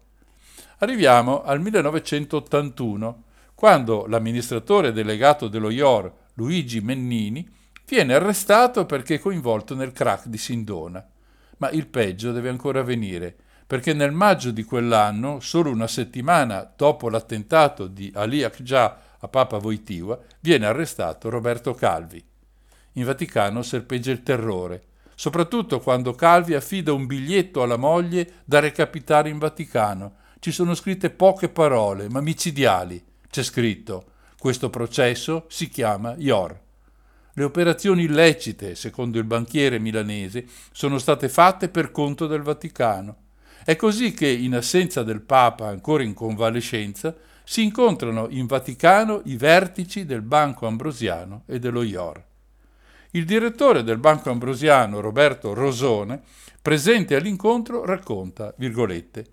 [0.79, 3.23] Arriviamo al 1981,
[3.53, 7.45] quando l'amministratore delegato dello IOR, Luigi Mennini,
[7.85, 11.05] viene arrestato perché coinvolto nel crack di Sindona.
[11.57, 13.35] Ma il peggio deve ancora venire,
[13.67, 19.57] perché nel maggio di quell'anno, solo una settimana dopo l'attentato di Ali Akja a Papa
[19.57, 22.23] Voitiva, viene arrestato Roberto Calvi.
[22.93, 24.83] In Vaticano serpeggia il terrore,
[25.15, 31.09] soprattutto quando Calvi affida un biglietto alla moglie da recapitare in Vaticano, ci sono scritte
[31.09, 33.03] poche parole, ma micidiali.
[33.29, 34.08] C'è scritto:
[34.39, 36.57] questo processo si chiama IOR.
[37.33, 43.17] Le operazioni illecite, secondo il banchiere milanese, sono state fatte per conto del Vaticano.
[43.65, 47.13] È così che, in assenza del Papa ancora in convalescenza,
[47.43, 52.23] si incontrano in Vaticano i vertici del Banco Ambrosiano e dello IOR.
[53.11, 56.21] Il direttore del Banco Ambrosiano, Roberto Rosone,
[56.61, 59.25] presente all'incontro, racconta, virgolette,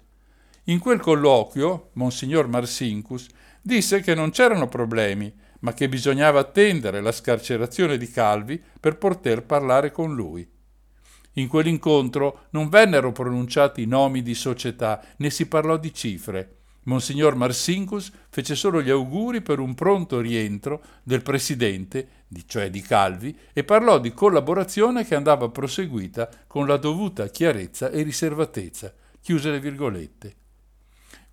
[0.65, 3.29] in quel colloquio, Monsignor Marsincus
[3.67, 9.43] disse che non c'erano problemi, ma che bisognava attendere la scarcerazione di Calvi per poter
[9.43, 10.49] parlare con lui.
[11.33, 16.59] In quell'incontro non vennero pronunciati nomi di società, né si parlò di cifre.
[16.85, 22.09] Monsignor Marsincus fece solo gli auguri per un pronto rientro del presidente,
[22.47, 28.03] cioè di Calvi, e parlò di collaborazione che andava proseguita con la dovuta chiarezza e
[28.03, 28.95] riservatezza.
[29.21, 30.37] Chiuse le virgolette.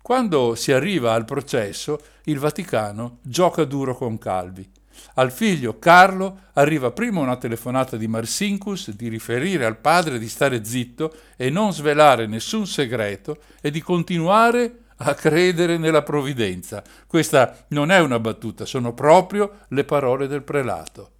[0.04, 4.70] Quando si arriva al processo, il Vaticano gioca duro con Calvi.
[5.14, 10.62] Al figlio Carlo arriva prima una telefonata di Marsincus di riferire al padre di stare
[10.62, 16.82] zitto e non svelare nessun segreto e di continuare a credere nella provvidenza.
[17.06, 21.12] Questa non è una battuta, sono proprio le parole del prelato.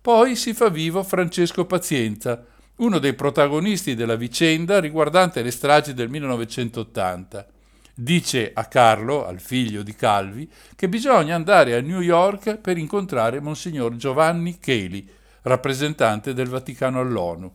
[0.00, 2.42] Poi si fa vivo Francesco Pazienza,
[2.76, 7.48] uno dei protagonisti della vicenda riguardante le stragi del 1980
[7.94, 13.40] dice a Carlo, al figlio di Calvi, che bisogna andare a New York per incontrare
[13.40, 15.08] Monsignor Giovanni Cheli,
[15.42, 17.52] rappresentante del Vaticano all'ONU.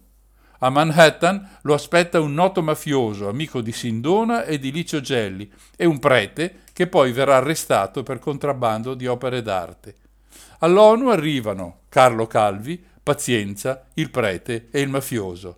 [0.61, 5.85] A Manhattan lo aspetta un noto mafioso, amico di Sindona e di Licio Gelli, e
[5.85, 9.95] un prete che poi verrà arrestato per contrabbando di opere d'arte.
[10.59, 15.57] All'ONU arrivano Carlo Calvi, Pazienza, il prete e il mafioso.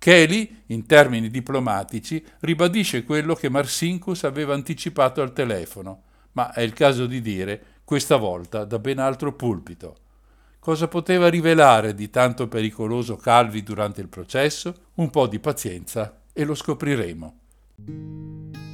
[0.00, 6.72] Kelly, in termini diplomatici, ribadisce quello che Marsinkus aveva anticipato al telefono, ma è il
[6.72, 9.96] caso di dire, questa volta da ben altro pulpito.
[10.58, 14.74] Cosa poteva rivelare di tanto pericoloso Calvi durante il processo?
[14.94, 18.69] Un po' di pazienza e lo scopriremo.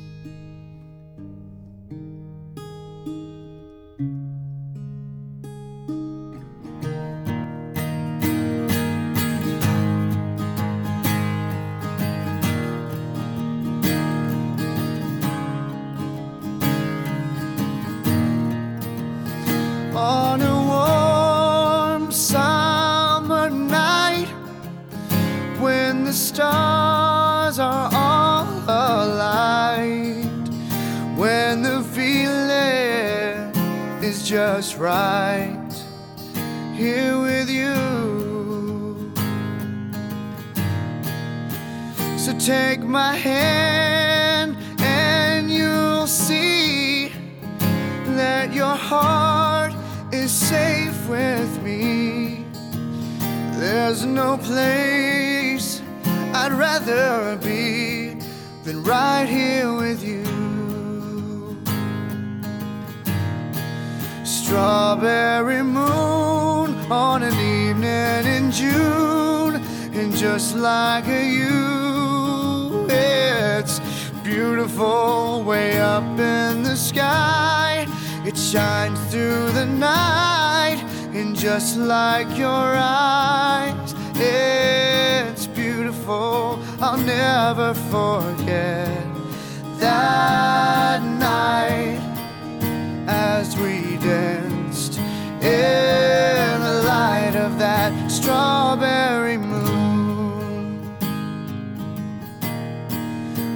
[26.17, 28.45] Stars are all
[29.07, 30.49] light
[31.15, 33.55] when the feeling
[34.03, 35.73] is just right
[36.75, 37.75] here with you.
[42.19, 47.13] So take my hand and you'll see
[48.21, 49.76] that your heart
[50.29, 52.45] safe with me.
[53.59, 55.83] There's no place
[56.35, 58.17] I'd rather be
[58.65, 60.25] than right here with you.
[64.25, 69.57] Strawberry moon on an evening in June,
[69.95, 73.81] and just like a you, it's
[74.25, 77.76] beautiful way up in the sky.
[78.37, 80.85] It shines through the night,
[81.15, 86.61] and just like your eyes, it's beautiful.
[86.79, 89.07] I'll never forget
[89.79, 91.99] that night
[93.09, 94.99] as we danced
[95.41, 100.95] in the light of that strawberry moon.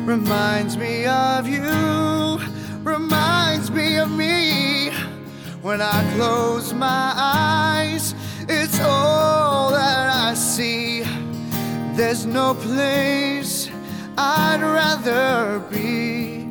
[0.07, 2.20] Reminds me of you,
[5.63, 8.15] When I close my eyes,
[8.49, 11.03] it's all that I see.
[11.93, 13.69] There's no place
[14.17, 16.49] I'd rather be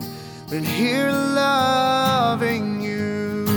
[0.47, 3.47] than here loving you.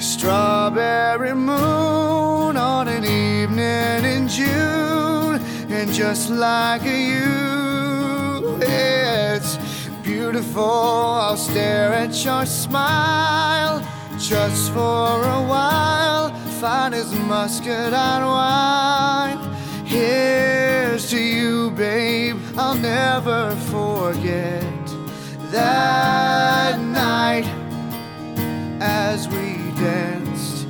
[0.00, 9.58] Strawberry moon on an evening in June, and just like you, it's
[10.24, 10.64] beautiful.
[10.64, 13.80] I'll stare at your smile
[14.18, 15.08] just for
[15.38, 16.34] a while.
[16.60, 19.38] Fine as muscadine wine.
[19.84, 22.38] Here's to you, babe.
[22.56, 24.84] I'll never forget
[25.50, 27.46] that night
[28.80, 29.46] as we
[29.76, 30.64] danced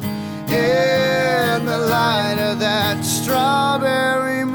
[0.49, 4.54] in the light of that strawberry moon.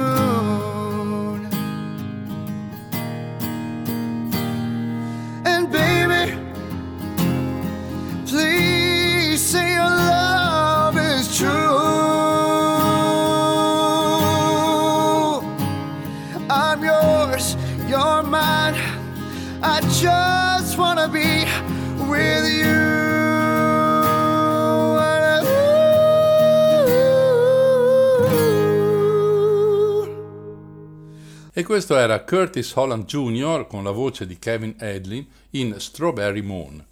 [31.60, 33.68] E questo era Curtis Holland Jr.
[33.68, 36.86] con la voce di Kevin Edlin in Strawberry Moon.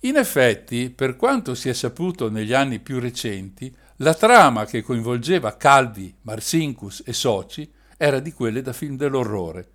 [0.00, 5.56] In effetti, per quanto si è saputo negli anni più recenti, la trama che coinvolgeva
[5.56, 9.68] Calvi, Marsinkus e soci era di quelle da film dell'orrore.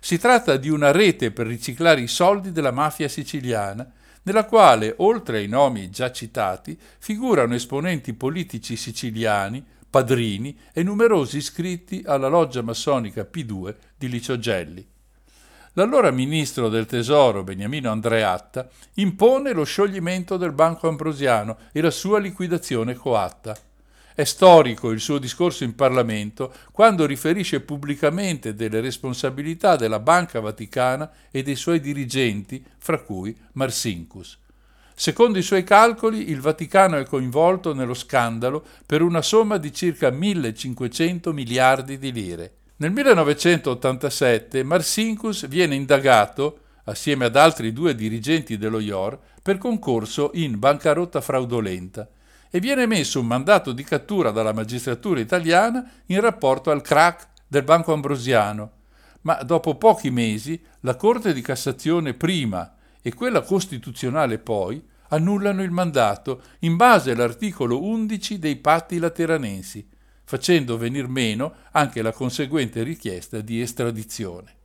[0.00, 3.88] Si tratta di una rete per riciclare i soldi della mafia siciliana,
[4.24, 12.02] nella quale, oltre ai nomi già citati, figurano esponenti politici siciliani, padrini e numerosi iscritti
[12.04, 14.86] alla loggia massonica P2 di Licio Gelli.
[15.74, 22.18] L'allora ministro del Tesoro Beniamino Andreatta impone lo scioglimento del Banco Ambrosiano e la sua
[22.18, 23.54] liquidazione coatta.
[24.14, 31.10] È storico il suo discorso in Parlamento quando riferisce pubblicamente delle responsabilità della Banca Vaticana
[31.30, 34.38] e dei suoi dirigenti, fra cui Marsinkus.
[34.98, 40.08] Secondo i suoi calcoli, il Vaticano è coinvolto nello scandalo per una somma di circa
[40.08, 42.52] 1500 miliardi di lire.
[42.76, 50.58] Nel 1987 Marsinkus viene indagato, assieme ad altri due dirigenti dello IOR, per concorso in
[50.58, 52.08] bancarotta fraudolenta
[52.50, 57.64] e viene messo un mandato di cattura dalla magistratura italiana in rapporto al crack del
[57.64, 58.70] Banco Ambrosiano.
[59.20, 62.75] Ma dopo pochi mesi la Corte di Cassazione prima
[63.06, 69.88] e quella costituzionale poi annullano il mandato in base all'articolo 11 dei patti lateranensi,
[70.24, 74.56] facendo venir meno anche la conseguente richiesta di estradizione.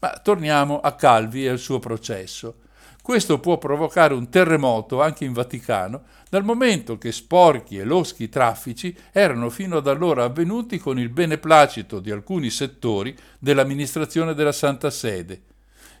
[0.00, 2.60] Ma torniamo a Calvi e al suo processo.
[3.02, 8.96] Questo può provocare un terremoto anche in Vaticano, dal momento che sporchi e loschi traffici
[9.12, 15.52] erano fino ad allora avvenuti con il beneplacito di alcuni settori dell'amministrazione della Santa Sede.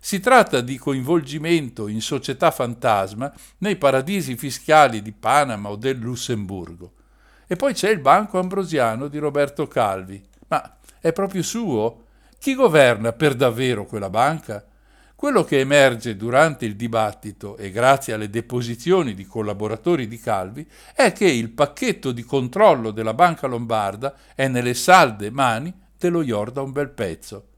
[0.04, 6.92] Si tratta di coinvolgimento in società fantasma nei paradisi fiscali di Panama o del Lussemburgo.
[7.46, 10.22] E poi c'è il Banco Ambrosiano di Roberto Calvi.
[10.48, 12.04] Ma è proprio suo?
[12.38, 14.62] Chi governa per davvero quella banca?
[15.14, 21.12] Quello che emerge durante il dibattito e grazie alle deposizioni di collaboratori di Calvi è
[21.12, 25.72] che il pacchetto di controllo della Banca Lombarda è nelle salde mani
[26.04, 27.48] mette lo IOR da un bel pezzo.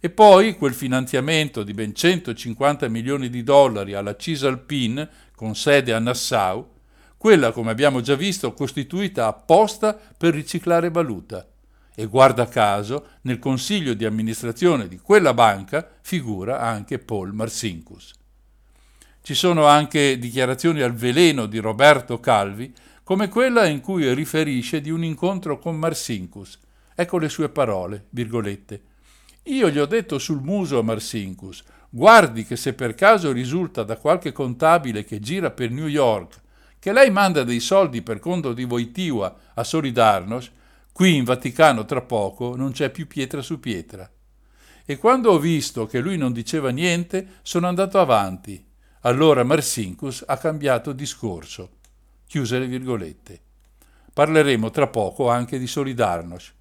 [0.00, 5.98] E poi quel finanziamento di ben 150 milioni di dollari alla Cisalpine, con sede a
[5.98, 6.76] Nassau,
[7.16, 11.44] quella, come abbiamo già visto, costituita apposta per riciclare valuta.
[11.92, 18.12] E guarda caso, nel consiglio di amministrazione di quella banca figura anche Paul Marsinkus.
[19.20, 22.72] Ci sono anche dichiarazioni al veleno di Roberto Calvi,
[23.02, 26.56] come quella in cui riferisce di un incontro con Marsinkus.
[26.94, 28.82] Ecco le sue parole, virgolette.
[29.48, 33.96] Io gli ho detto sul muso a Marsinkus, guardi che se per caso risulta da
[33.96, 36.40] qualche contabile che gira per New York
[36.78, 40.50] che lei manda dei soldi per conto di Wojtyła a Solidarnosc,
[40.92, 44.08] qui in Vaticano tra poco non c'è più pietra su pietra.
[44.84, 48.64] E quando ho visto che lui non diceva niente, sono andato avanti.
[49.00, 51.70] Allora Marsinkus ha cambiato discorso.
[52.26, 53.40] Chiuse le virgolette.
[54.12, 56.54] Parleremo tra poco anche di Solidarnosc.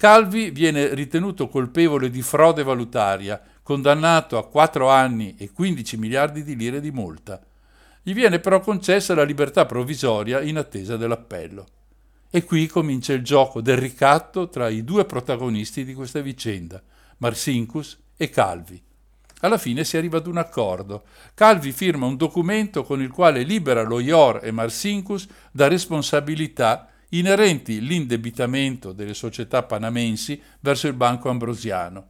[0.00, 6.56] Calvi viene ritenuto colpevole di frode valutaria, condannato a 4 anni e 15 miliardi di
[6.56, 7.38] lire di multa.
[8.02, 11.66] Gli viene però concessa la libertà provvisoria in attesa dell'appello.
[12.30, 16.82] E qui comincia il gioco del ricatto tra i due protagonisti di questa vicenda,
[17.18, 18.82] Marsinkus e Calvi.
[19.40, 21.04] Alla fine si arriva ad un accordo.
[21.34, 27.80] Calvi firma un documento con il quale libera lo IOR e Marsinkus da responsabilità inerenti
[27.80, 32.08] l'indebitamento delle società panamensi verso il Banco Ambrosiano.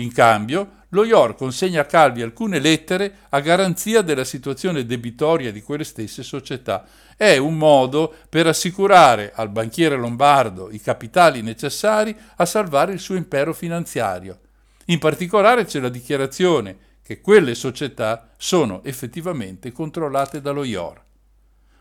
[0.00, 5.62] In cambio, lo IOR consegna a Calvi alcune lettere a garanzia della situazione debitoria di
[5.62, 6.86] quelle stesse società.
[7.16, 13.14] È un modo per assicurare al banchiere lombardo i capitali necessari a salvare il suo
[13.14, 14.40] impero finanziario.
[14.86, 21.04] In particolare c'è la dichiarazione che quelle società sono effettivamente controllate dallo IOR.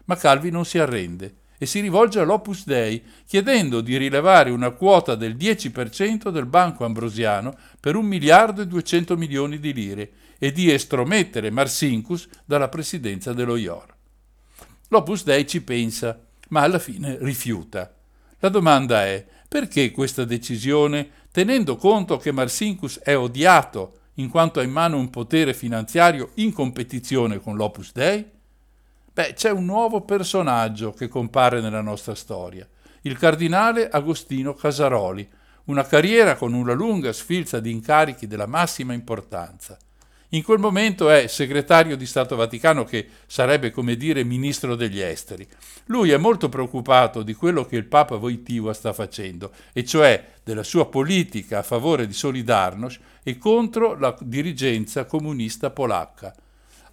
[0.06, 5.16] Ma Calvi non si arrende e si rivolge all'Opus Dei chiedendo di rilevare una quota
[5.16, 10.72] del 10% del Banco Ambrosiano per un miliardo e 200 milioni di lire e di
[10.72, 13.94] estromettere Marsinkus dalla presidenza dello IOR.
[14.88, 17.94] L'Opus Dei ci pensa, ma alla fine rifiuta.
[18.40, 24.64] La domanda è perché questa decisione, tenendo conto che Marsinkus è odiato in quanto ha
[24.64, 28.26] in mano un potere finanziario in competizione con l'Opus Dei?
[29.20, 32.66] Beh, c'è un nuovo personaggio che compare nella nostra storia,
[33.02, 35.30] il cardinale Agostino Casaroli,
[35.66, 39.78] una carriera con una lunga sfilza di incarichi della massima importanza.
[40.30, 45.46] In quel momento è segretario di Stato Vaticano che sarebbe come dire ministro degli esteri.
[45.88, 50.64] Lui è molto preoccupato di quello che il Papa Wojtyła sta facendo, e cioè della
[50.64, 56.34] sua politica a favore di Solidarnosc e contro la dirigenza comunista polacca.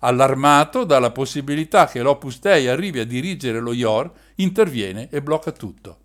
[0.07, 5.98] Allarmato dalla possibilità che l'Opus Dei arrivi a dirigere lo IOR, interviene e blocca tutto.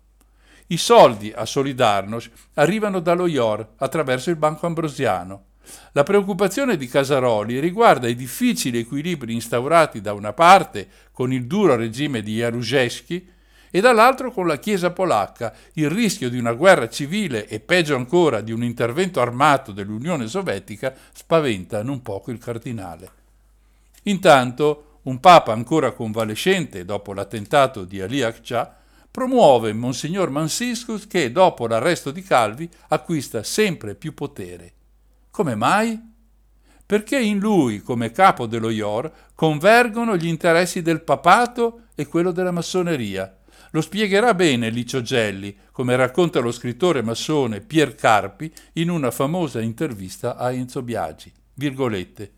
[0.66, 5.44] I soldi a Solidarnosc arrivano dallo IOR attraverso il Banco Ambrosiano.
[5.92, 11.76] La preoccupazione di Casaroli riguarda i difficili equilibri instaurati da una parte con il duro
[11.76, 13.28] regime di Jaruzelski
[13.70, 18.40] e dall'altro con la Chiesa polacca, il rischio di una guerra civile e peggio ancora
[18.40, 23.20] di un intervento armato dell'Unione Sovietica spaventa non poco il cardinale.
[24.04, 28.76] Intanto, un papa ancora convalescente dopo l'attentato di Ali Akçha
[29.10, 34.72] promuove Monsignor Mansiscus che, dopo l'arresto di Calvi, acquista sempre più potere.
[35.30, 36.10] Come mai?
[36.84, 42.50] Perché in lui, come capo dello IOR, convergono gli interessi del papato e quello della
[42.50, 43.38] massoneria.
[43.70, 49.60] Lo spiegherà bene Licio Gelli, come racconta lo scrittore massone Pier Carpi in una famosa
[49.60, 51.32] intervista a Enzo Biagi.
[51.54, 52.32] Virgolette.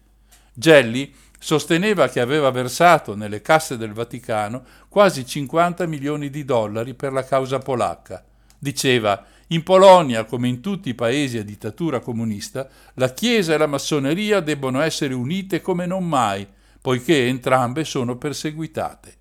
[0.53, 1.13] Gelli
[1.45, 7.23] sosteneva che aveva versato nelle casse del Vaticano quasi 50 milioni di dollari per la
[7.23, 8.25] causa polacca.
[8.59, 13.67] Diceva, in Polonia, come in tutti i paesi a dittatura comunista, la Chiesa e la
[13.67, 16.49] massoneria debbono essere unite come non mai,
[16.81, 19.15] poiché entrambe sono perseguitate.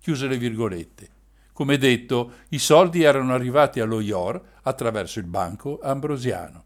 [0.00, 1.10] Chiuse le virgolette.
[1.52, 6.65] Come detto, i soldi erano arrivati allo IOR attraverso il banco ambrosiano.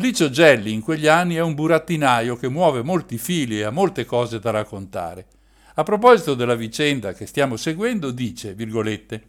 [0.00, 4.04] Licio Gelli in quegli anni è un burattinaio che muove molti fili e ha molte
[4.04, 5.26] cose da raccontare.
[5.74, 9.22] A proposito della vicenda che stiamo seguendo, dice, virgolette,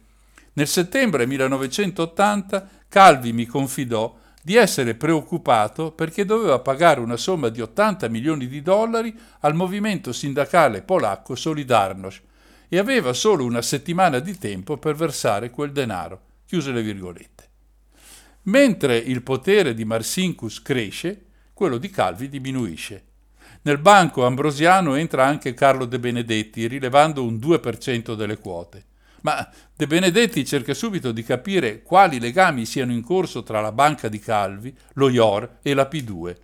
[0.52, 7.60] nel settembre 1980 Calvi mi confidò di essere preoccupato perché doveva pagare una somma di
[7.60, 12.22] 80 milioni di dollari al movimento sindacale polacco Solidarnosc
[12.68, 16.20] e aveva solo una settimana di tempo per versare quel denaro.
[16.46, 17.39] Chiuse le virgolette.
[18.44, 23.04] Mentre il potere di Marsinkus cresce, quello di Calvi diminuisce.
[23.62, 28.84] Nel banco ambrosiano entra anche Carlo De Benedetti, rilevando un 2% delle quote.
[29.22, 34.08] Ma De Benedetti cerca subito di capire quali legami siano in corso tra la banca
[34.08, 36.36] di Calvi, lo IOR e la P2.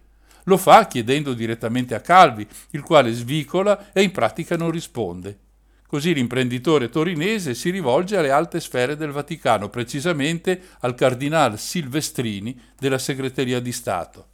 [0.45, 5.39] Lo fa chiedendo direttamente a Calvi, il quale svicola e in pratica non risponde.
[5.87, 12.99] Così l'imprenditore torinese si rivolge alle alte sfere del Vaticano, precisamente al cardinal Silvestrini della
[12.99, 14.29] Segreteria di Stato.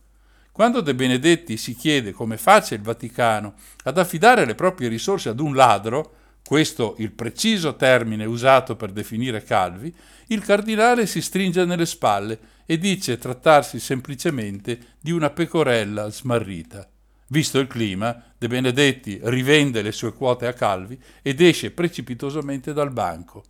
[0.51, 5.41] Quando De Benedetti si chiede come faccia il Vaticano ad affidare le proprie risorse ad
[5.41, 9.95] un ladro, questo il preciso termine usato per definire Calvi,
[10.29, 16.87] il cardinale si stringe nelle spalle e dice trattarsi semplicemente di una pecorella smarrita.
[17.29, 22.91] Visto il clima, De Benedetti rivende le sue quote a Calvi ed esce precipitosamente dal
[22.91, 23.45] banco.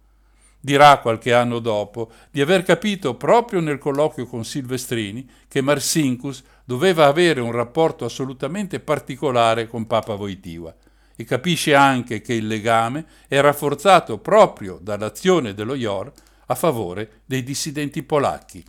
[0.61, 7.07] Dirà qualche anno dopo di aver capito proprio nel colloquio con Silvestrini che Marsinkus doveva
[7.07, 10.77] avere un rapporto assolutamente particolare con Papa Voitiva
[11.17, 16.13] e capisce anche che il legame è rafforzato proprio dall'azione dello IOR
[16.49, 18.63] a favore dei dissidenti polacchi.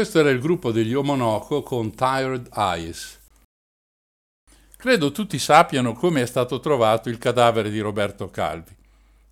[0.00, 3.20] Questo era il gruppo degli Omonoko con Tired Eyes.
[4.74, 8.74] Credo tutti sappiano come è stato trovato il cadavere di Roberto Calvi.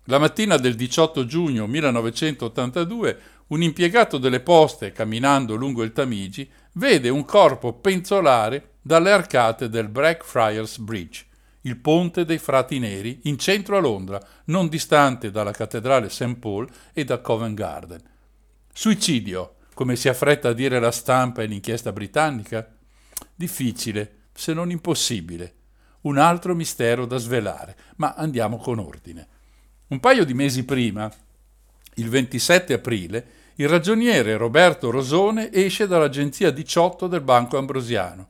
[0.03, 7.09] La mattina del 18 giugno 1982 un impiegato delle poste, camminando lungo il Tamigi, vede
[7.09, 11.25] un corpo penzolare dalle arcate del Blackfriars Bridge,
[11.61, 16.35] il ponte dei frati neri, in centro a Londra, non distante dalla cattedrale St.
[16.35, 18.01] Paul e da Covent Garden.
[18.71, 22.69] Suicidio, come si affretta a dire la stampa e l'inchiesta britannica?
[23.33, 25.53] Difficile, se non impossibile.
[26.01, 29.25] Un altro mistero da svelare, ma andiamo con ordine.
[29.87, 31.09] Un paio di mesi prima,
[31.93, 38.27] il 27 aprile, il ragioniere Roberto Rosone esce dall'agenzia 18 del Banco Ambrosiano.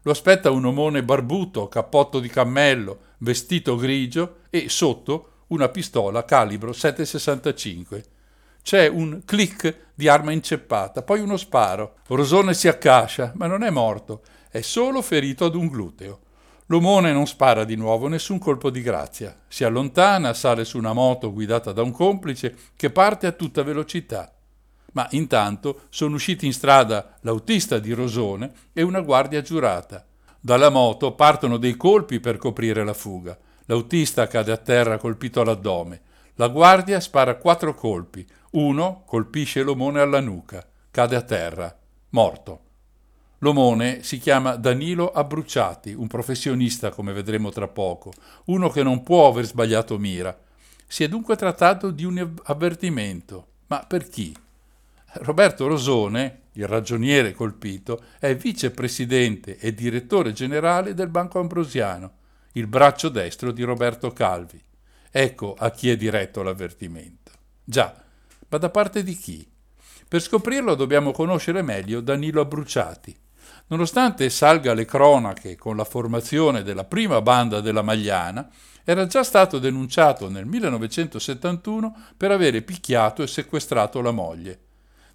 [0.00, 6.72] Lo aspetta un omone barbuto, cappotto di cammello, vestito grigio e sotto una pistola calibro
[6.72, 8.15] 765.
[8.66, 11.98] C'è un clic di arma inceppata, poi uno sparo.
[12.08, 16.18] Rosone si accascia, ma non è morto, è solo ferito ad un gluteo.
[16.66, 19.36] L'omone non spara di nuovo nessun colpo di grazia.
[19.46, 24.34] Si allontana, sale su una moto guidata da un complice che parte a tutta velocità.
[24.94, 30.04] Ma intanto sono usciti in strada l'autista di Rosone e una guardia giurata.
[30.40, 33.38] Dalla moto partono dei colpi per coprire la fuga.
[33.66, 36.00] L'autista cade a terra colpito all'addome.
[36.38, 38.26] La guardia spara quattro colpi.
[38.56, 40.66] Uno colpisce l'omone alla nuca.
[40.90, 41.78] Cade a terra.
[42.10, 42.60] Morto.
[43.40, 48.14] L'omone si chiama Danilo Abbruciati, un professionista, come vedremo tra poco,
[48.46, 50.34] uno che non può aver sbagliato mira.
[50.86, 53.46] Si è dunque trattato di un avvertimento.
[53.66, 54.34] Ma per chi?
[55.16, 62.10] Roberto Rosone, il ragioniere colpito, è vicepresidente e direttore generale del Banco Ambrosiano,
[62.52, 64.62] il braccio destro di Roberto Calvi.
[65.10, 67.32] Ecco a chi è diretto l'avvertimento.
[67.62, 68.04] Già,
[68.56, 69.46] ma da parte di chi?
[70.08, 73.14] Per scoprirlo dobbiamo conoscere meglio Danilo Abbruciati,
[73.68, 78.48] Nonostante salga alle cronache con la formazione della prima banda della Magliana,
[78.84, 84.60] era già stato denunciato nel 1971 per avere picchiato e sequestrato la moglie.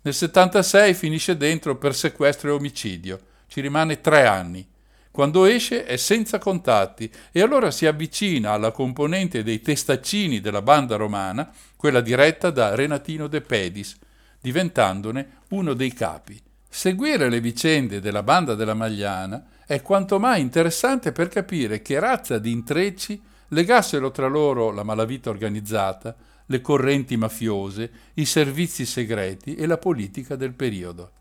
[0.01, 3.19] Nel 76 finisce dentro per sequestro e omicidio.
[3.47, 4.67] Ci rimane tre anni.
[5.11, 10.95] Quando esce è senza contatti e allora si avvicina alla componente dei testaccini della banda
[10.95, 13.97] romana, quella diretta da Renatino De Pedis,
[14.39, 16.41] diventandone uno dei capi.
[16.69, 22.39] Seguire le vicende della banda della Magliana è quanto mai interessante per capire che razza
[22.39, 29.65] di intrecci legassero tra loro la malavita organizzata, le correnti mafiose, i servizi segreti e
[29.65, 31.11] la politica del periodo.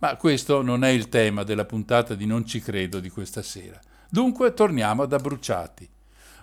[0.00, 3.78] Ma questo non è il tema della puntata di Non ci credo di questa sera.
[4.08, 5.88] Dunque torniamo ad Abbruciati.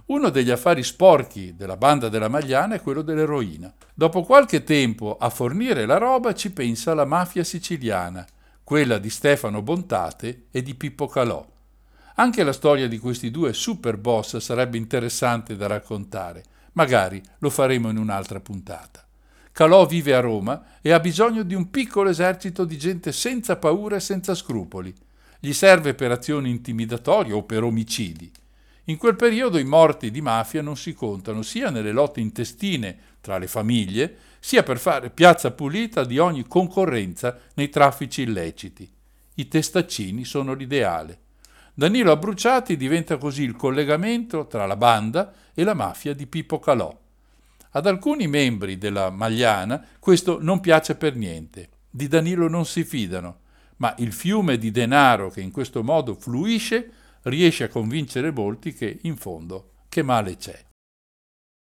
[0.05, 3.73] Uno degli affari sporchi della banda della Magliana è quello dell'eroina.
[3.95, 8.25] Dopo qualche tempo a fornire la roba ci pensa la mafia siciliana,
[8.63, 11.43] quella di Stefano Bontate e di Pippo Calò.
[12.15, 16.43] Anche la storia di questi due super boss sarebbe interessante da raccontare,
[16.73, 19.06] magari lo faremo in un'altra puntata.
[19.57, 23.95] Calò vive a Roma e ha bisogno di un piccolo esercito di gente senza paura
[23.95, 24.93] e senza scrupoli.
[25.39, 28.31] Gli serve per azioni intimidatorie o per omicidi.
[28.83, 33.39] In quel periodo i morti di mafia non si contano sia nelle lotte intestine tra
[33.39, 38.87] le famiglie, sia per fare piazza pulita di ogni concorrenza nei traffici illeciti.
[39.33, 41.21] I testaccini sono l'ideale.
[41.73, 47.05] Danilo Abbruciati diventa così il collegamento tra la banda e la mafia di Pippo Calò.
[47.71, 51.69] Ad alcuni membri della Magliana questo non piace per niente.
[51.89, 53.39] Di Danilo non si fidano,
[53.77, 56.91] ma il fiume di denaro che in questo modo fluisce
[57.23, 60.65] riesce a convincere molti che, in fondo, che male c'è.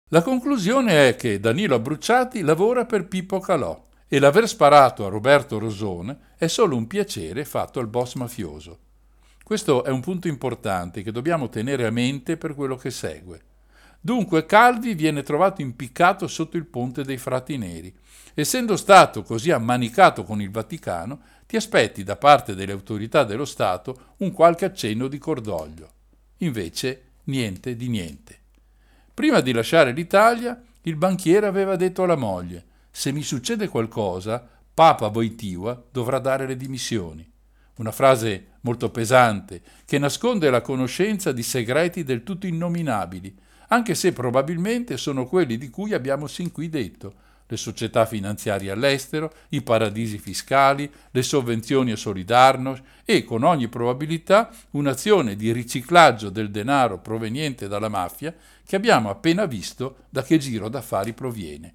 [0.09, 5.57] La conclusione è che Danilo Abbruciati lavora per Pippo Calò e l'aver sparato a Roberto
[5.57, 8.79] Rosone è solo un piacere fatto al boss mafioso.
[9.43, 13.41] Questo è un punto importante che dobbiamo tenere a mente per quello che segue.
[14.05, 17.95] Dunque Calvi viene trovato impiccato sotto il ponte dei frati neri.
[18.33, 24.15] Essendo stato così ammanicato con il Vaticano, ti aspetti da parte delle autorità dello Stato
[24.17, 25.89] un qualche accenno di cordoglio.
[26.39, 28.39] Invece niente di niente.
[29.13, 35.07] Prima di lasciare l'Italia, il banchiere aveva detto alla moglie: Se mi succede qualcosa, Papa
[35.07, 37.25] Voitiva dovrà dare le dimissioni.
[37.75, 43.42] Una frase molto pesante che nasconde la conoscenza di segreti del tutto innominabili,
[43.73, 47.13] anche se probabilmente sono quelli di cui abbiamo sin qui detto,
[47.47, 54.51] le società finanziarie all'estero, i paradisi fiscali, le sovvenzioni a Solidarnosc e, con ogni probabilità,
[54.71, 58.33] un'azione di riciclaggio del denaro proveniente dalla mafia
[58.65, 61.73] che abbiamo appena visto da che giro d'affari proviene.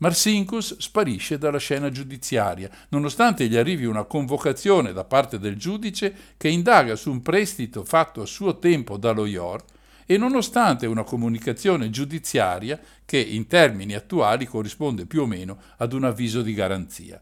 [0.00, 6.48] Marsinkus sparisce dalla scena giudiziaria, nonostante gli arrivi una convocazione da parte del giudice che
[6.48, 9.64] indaga su un prestito fatto a suo tempo dallo IOR
[10.10, 16.04] e nonostante una comunicazione giudiziaria che in termini attuali corrisponde più o meno ad un
[16.04, 17.20] avviso di garanzia.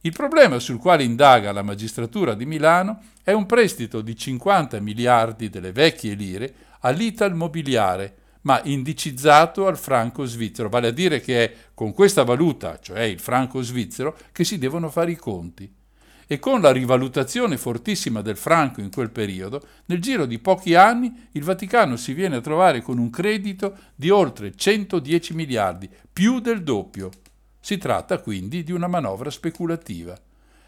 [0.00, 5.48] Il problema sul quale indaga la magistratura di Milano è un prestito di 50 miliardi
[5.48, 11.54] delle vecchie lire all'Ital Mobiliare, ma indicizzato al franco svizzero, vale a dire che è
[11.72, 15.72] con questa valuta, cioè il franco svizzero, che si devono fare i conti.
[16.28, 21.28] E con la rivalutazione fortissima del franco in quel periodo, nel giro di pochi anni
[21.32, 26.64] il Vaticano si viene a trovare con un credito di oltre 110 miliardi, più del
[26.64, 27.10] doppio.
[27.60, 30.18] Si tratta quindi di una manovra speculativa.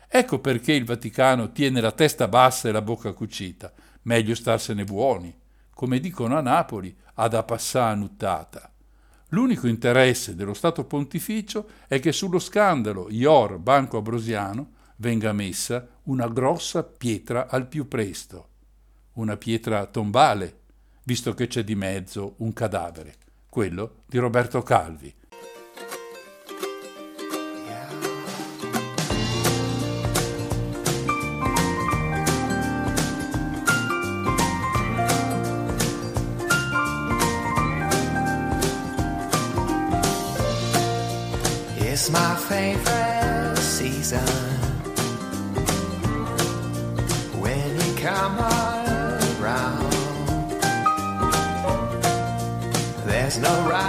[0.06, 3.72] Ecco perché il Vaticano tiene la testa bassa e la bocca cucita.
[4.02, 5.36] Meglio starsene buoni.
[5.74, 8.72] Come dicono a Napoli, ad a passà nuttata.
[9.30, 16.28] L'unico interesse dello Stato Pontificio è che sullo scandalo IOR Banco Abrosiano venga messa una
[16.28, 18.48] grossa pietra al più presto,
[19.14, 20.60] una pietra tombale,
[21.04, 23.14] visto che c'è di mezzo un cadavere,
[23.48, 25.14] quello di Roberto Calvi.
[42.10, 44.57] My favorite season
[47.98, 48.38] when you come
[49.40, 49.92] around.
[53.06, 53.87] There's no rhyme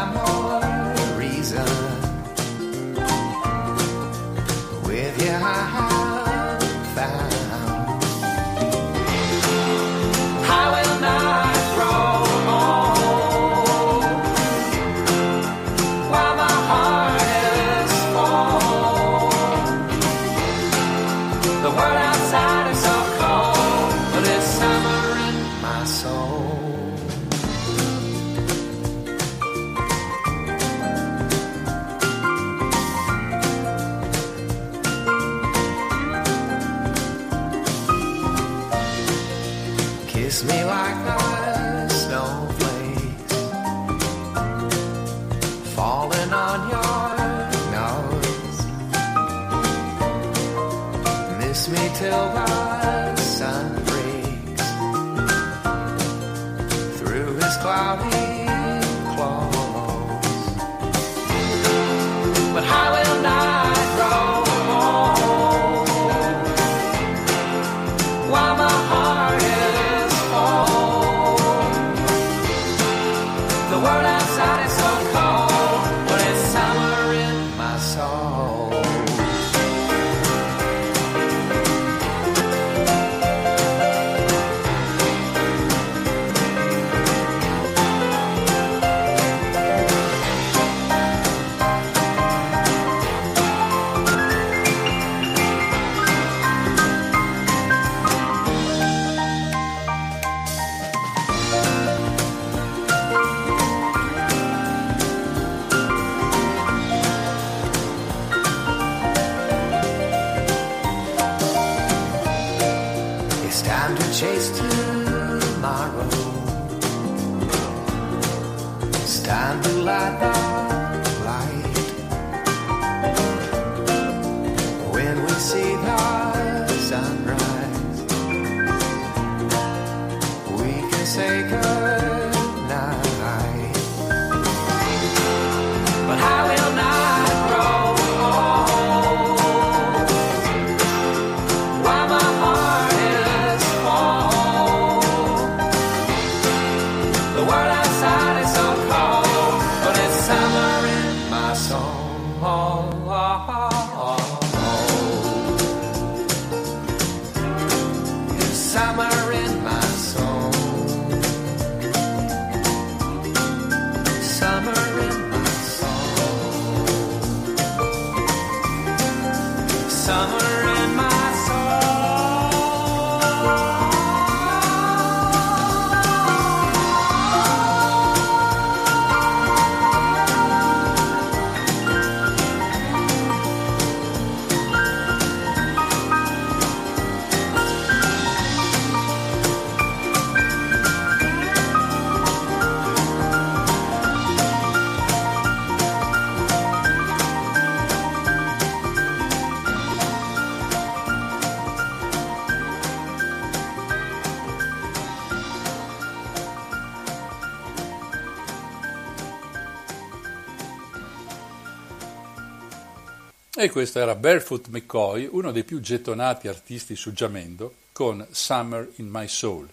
[213.61, 219.09] E questo era Barefoot McCoy, uno dei più gettonati artisti su Jamendo, con Summer in
[219.09, 219.67] My Soul.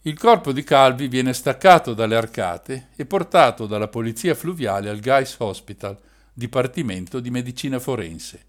[0.00, 5.34] Il corpo di Calvi viene staccato dalle arcate e portato dalla polizia fluviale al Guy's
[5.36, 5.98] Hospital,
[6.32, 8.46] dipartimento di medicina forense.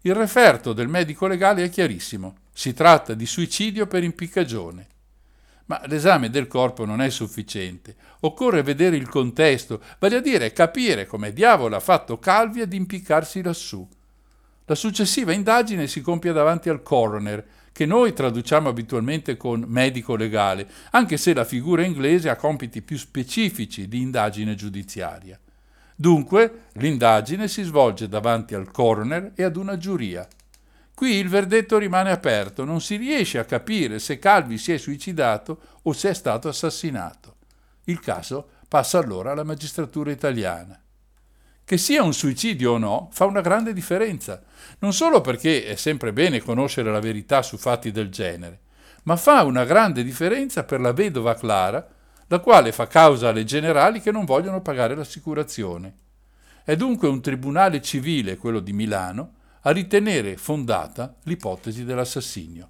[0.00, 2.38] Il referto del medico legale è chiarissimo.
[2.52, 4.88] Si tratta di suicidio per impiccagione.
[5.66, 7.96] Ma l'esame del corpo non è sufficiente.
[8.20, 13.42] Occorre vedere il contesto, vale a dire capire come diavolo ha fatto Calvi ad impiccarsi
[13.42, 13.86] lassù.
[14.66, 20.66] La successiva indagine si compie davanti al coroner, che noi traduciamo abitualmente con medico legale,
[20.92, 25.38] anche se la figura inglese ha compiti più specifici di indagine giudiziaria.
[25.96, 30.26] Dunque, l'indagine si svolge davanti al coroner e ad una giuria.
[30.94, 35.60] Qui il verdetto rimane aperto, non si riesce a capire se Calvi si è suicidato
[35.82, 37.36] o se è stato assassinato.
[37.84, 40.80] Il caso passa allora alla magistratura italiana.
[41.64, 44.40] Che sia un suicidio o no fa una grande differenza,
[44.78, 48.60] non solo perché è sempre bene conoscere la verità su fatti del genere,
[49.04, 51.86] ma fa una grande differenza per la vedova Clara,
[52.28, 55.94] la quale fa causa alle generali che non vogliono pagare l'assicurazione.
[56.62, 59.32] È dunque un tribunale civile, quello di Milano,
[59.66, 62.68] a ritenere fondata l'ipotesi dell'assassinio.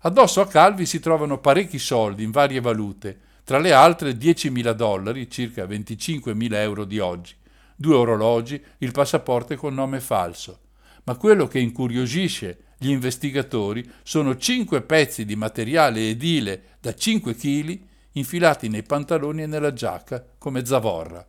[0.00, 5.30] Addosso a Calvi si trovano parecchi soldi in varie valute, tra le altre 10.000 dollari,
[5.30, 7.34] circa 25.000 euro di oggi,
[7.74, 10.60] due orologi, il passaporto con nome falso.
[11.04, 17.80] Ma quello che incuriosisce gli investigatori sono cinque pezzi di materiale edile da 5 kg
[18.12, 21.26] infilati nei pantaloni e nella giacca come zavorra.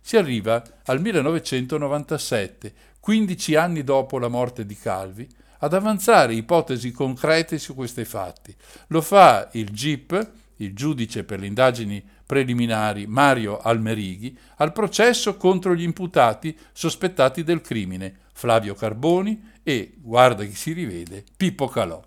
[0.00, 5.26] Si arriva al 1997, 15 anni dopo la morte di Calvi,
[5.60, 8.54] ad avanzare ipotesi concrete su questi fatti.
[8.88, 15.74] Lo fa il GIP, il giudice per le indagini preliminari Mario Almerighi, al processo contro
[15.74, 22.02] gli imputati sospettati del crimine, Flavio Carboni e, guarda chi si rivede, Pippo Calò.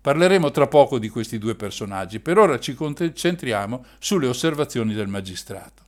[0.00, 5.87] Parleremo tra poco di questi due personaggi, per ora ci concentriamo sulle osservazioni del magistrato.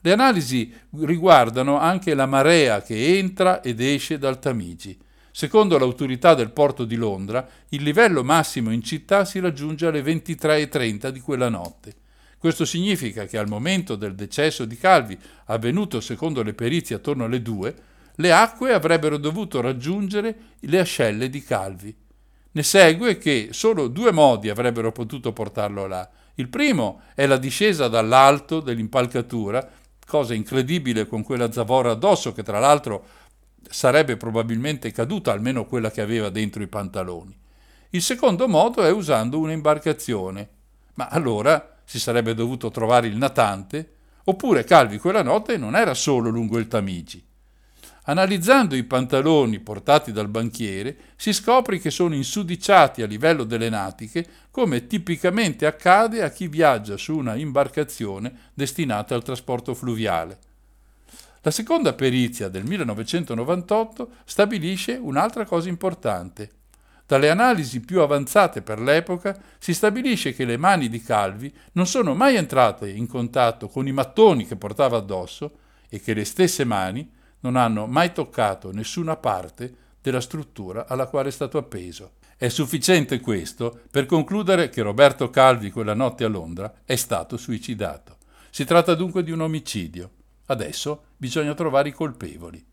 [0.00, 4.98] Le analisi riguardano anche la marea che entra ed esce dal Tamigi.
[5.30, 11.08] Secondo l'autorità del porto di Londra, il livello massimo in città si raggiunge alle 23.30
[11.08, 11.94] di quella notte.
[12.38, 17.42] Questo significa che al momento del decesso di Calvi, avvenuto secondo le perizie attorno alle
[17.42, 17.74] 2,
[18.14, 21.94] le acque avrebbero dovuto raggiungere le ascelle di Calvi.
[22.52, 26.08] Ne segue che solo due modi avrebbero potuto portarlo là.
[26.36, 29.68] Il primo è la discesa dall'alto dell'impalcatura
[30.06, 33.04] cosa incredibile con quella zavorra addosso che tra l'altro
[33.68, 37.36] sarebbe probabilmente caduta, almeno quella che aveva dentro i pantaloni.
[37.90, 40.48] Il secondo modo è usando un'imbarcazione,
[40.94, 46.30] ma allora si sarebbe dovuto trovare il natante, oppure Calvi quella notte non era solo
[46.30, 47.25] lungo il Tamigi.
[48.08, 54.24] Analizzando i pantaloni portati dal banchiere, si scopre che sono insudiciati a livello delle natiche,
[54.52, 60.38] come tipicamente accade a chi viaggia su una imbarcazione destinata al trasporto fluviale.
[61.40, 66.50] La seconda perizia del 1998 stabilisce un'altra cosa importante.
[67.06, 72.14] Dalle analisi più avanzate per l'epoca si stabilisce che le mani di Calvi non sono
[72.14, 75.58] mai entrate in contatto con i mattoni che portava addosso
[75.88, 77.14] e che le stesse mani
[77.46, 82.14] non hanno mai toccato nessuna parte della struttura alla quale è stato appeso.
[82.36, 88.16] È sufficiente questo per concludere che Roberto Calvi quella notte a Londra è stato suicidato.
[88.50, 90.10] Si tratta dunque di un omicidio.
[90.46, 92.64] Adesso bisogna trovare i colpevoli.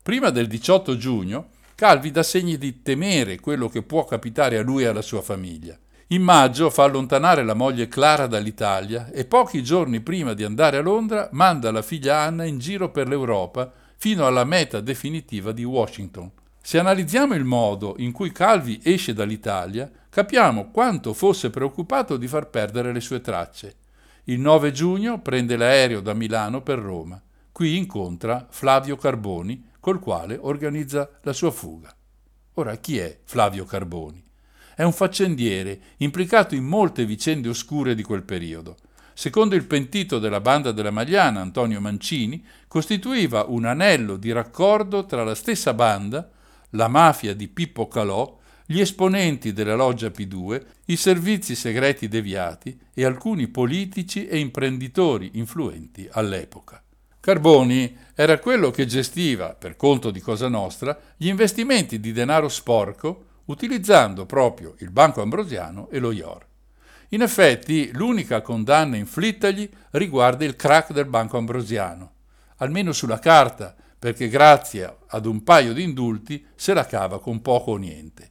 [0.00, 4.84] Prima del 18 giugno, Calvi dà segni di temere quello che può capitare a lui
[4.84, 5.76] e alla sua famiglia.
[6.08, 10.80] In maggio fa allontanare la moglie Clara dall'Italia e pochi giorni prima di andare a
[10.80, 16.30] Londra manda la figlia Anna in giro per l'Europa fino alla meta definitiva di Washington.
[16.60, 22.48] Se analizziamo il modo in cui Calvi esce dall'Italia, capiamo quanto fosse preoccupato di far
[22.50, 23.76] perdere le sue tracce.
[24.24, 27.20] Il 9 giugno prende l'aereo da Milano per Roma.
[27.52, 31.94] Qui incontra Flavio Carboni, col quale organizza la sua fuga.
[32.54, 34.24] Ora, chi è Flavio Carboni?
[34.74, 38.76] È un faccendiere implicato in molte vicende oscure di quel periodo
[39.18, 45.24] secondo il pentito della banda della Magliana, Antonio Mancini, costituiva un anello di raccordo tra
[45.24, 46.30] la stessa banda,
[46.70, 53.06] la mafia di Pippo Calò, gli esponenti della loggia P2, i servizi segreti deviati e
[53.06, 56.82] alcuni politici e imprenditori influenti all'epoca.
[57.18, 63.24] Carboni era quello che gestiva, per conto di Cosa Nostra, gli investimenti di denaro sporco
[63.46, 66.46] utilizzando proprio il Banco Ambrosiano e lo IOR.
[67.10, 72.12] In effetti, l'unica condanna inflittagli riguarda il crack del Banco Ambrosiano,
[72.56, 77.72] almeno sulla carta, perché grazie ad un paio di indulti se la cava con poco
[77.72, 78.30] o niente.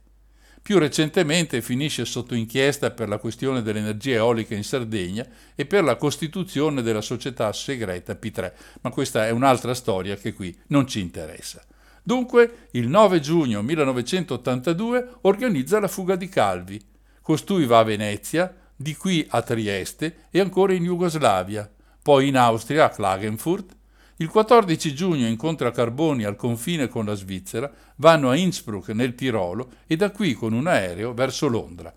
[0.61, 5.23] Più recentemente finisce sotto inchiesta per la questione dell'energia eolica in Sardegna
[5.53, 10.57] e per la costituzione della società segreta P3, ma questa è un'altra storia che qui
[10.67, 11.63] non ci interessa.
[12.01, 16.83] Dunque, il 9 giugno 1982 organizza la fuga di Calvi.
[17.21, 21.71] Costui va a Venezia, di qui a Trieste e ancora in Jugoslavia,
[22.01, 23.75] poi in Austria a Klagenfurt.
[24.17, 29.71] Il 14 giugno incontra Carboni al confine con la Svizzera, vanno a Innsbruck nel Tirolo
[29.87, 31.93] e da qui con un aereo verso Londra.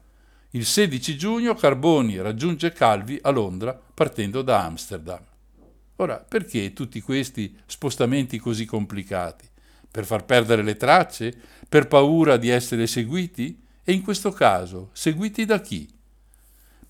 [0.51, 5.23] Il 16 giugno Carboni raggiunge Calvi a Londra partendo da Amsterdam.
[5.97, 9.47] Ora, perché tutti questi spostamenti così complicati?
[9.91, 11.35] Per far perdere le tracce?
[11.69, 13.63] Per paura di essere seguiti?
[13.85, 15.89] E in questo caso, seguiti da chi?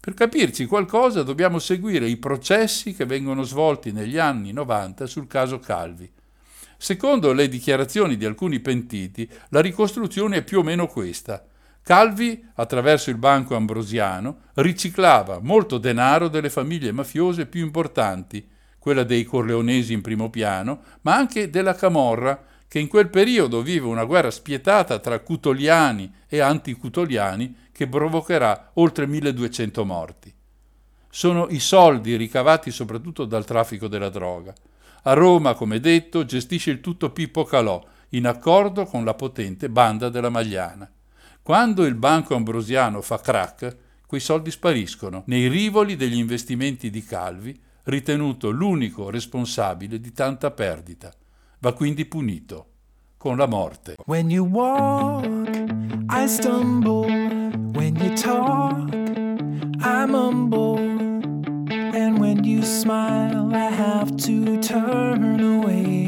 [0.09, 5.59] Per capirci qualcosa dobbiamo seguire i processi che vengono svolti negli anni 90 sul caso
[5.59, 6.11] Calvi.
[6.79, 11.45] Secondo le dichiarazioni di alcuni pentiti, la ricostruzione è più o meno questa.
[11.83, 18.49] Calvi, attraverso il banco ambrosiano, riciclava molto denaro delle famiglie mafiose più importanti,
[18.79, 23.87] quella dei corleonesi in primo piano, ma anche della Camorra, che in quel periodo vive
[23.87, 30.35] una guerra spietata tra cutoliani e anticutoliani che provocherà oltre 1200 morti.
[31.09, 34.53] Sono i soldi ricavati soprattutto dal traffico della droga.
[35.03, 37.81] A Roma, come detto, gestisce il tutto Pippo Calò,
[38.11, 40.91] in accordo con la potente banda della Magliana.
[41.41, 43.77] Quando il banco ambrosiano fa crack,
[44.09, 51.13] quei soldi spariscono nei rivoli degli investimenti di Calvi, ritenuto l'unico responsabile di tanta perdita.
[51.61, 52.71] Va quindi punito
[53.17, 53.95] con la morte.
[54.07, 55.25] When you walk,
[56.11, 57.68] I stumble.
[57.89, 58.95] When you talk,
[59.83, 60.79] I mumble.
[60.79, 66.05] And when you smile, I have to turn away.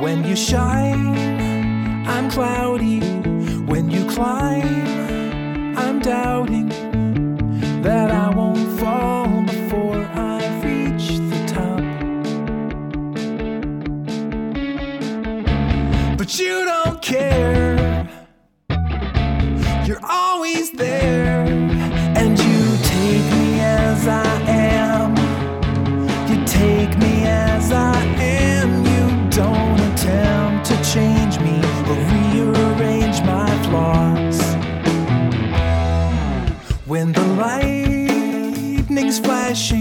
[0.00, 3.00] When you shine, I'm cloudy.
[3.66, 6.70] When you climb, I'm doubting
[7.82, 11.82] that I won't fall before I reach the top.
[16.16, 17.43] But you don't care.
[19.86, 21.44] You're always there.
[22.16, 25.14] And you take me as I am.
[26.26, 28.82] You take me as I am.
[28.86, 34.40] You don't attempt to change me or rearrange my flaws.
[36.86, 39.73] When the lightning's flashing,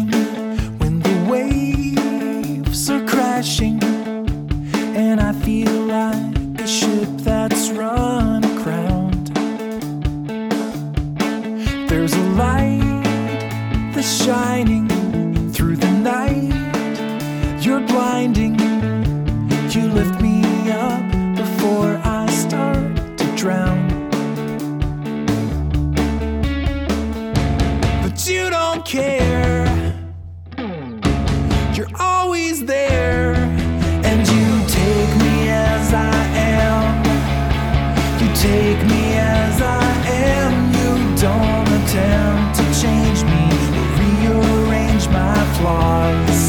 [38.44, 39.88] take me as I
[40.36, 40.54] am.
[40.78, 40.92] You
[41.26, 43.44] don't attempt to change me
[43.80, 46.42] or rearrange my flaws.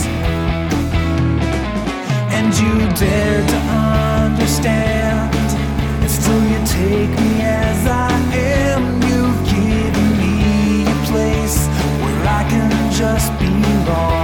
[2.37, 3.61] And you dare to
[4.19, 5.35] understand,
[6.03, 8.13] and still you take me as I
[8.59, 8.83] am.
[9.09, 10.35] You've given me
[10.95, 11.59] a place
[12.03, 14.24] where I can just belong.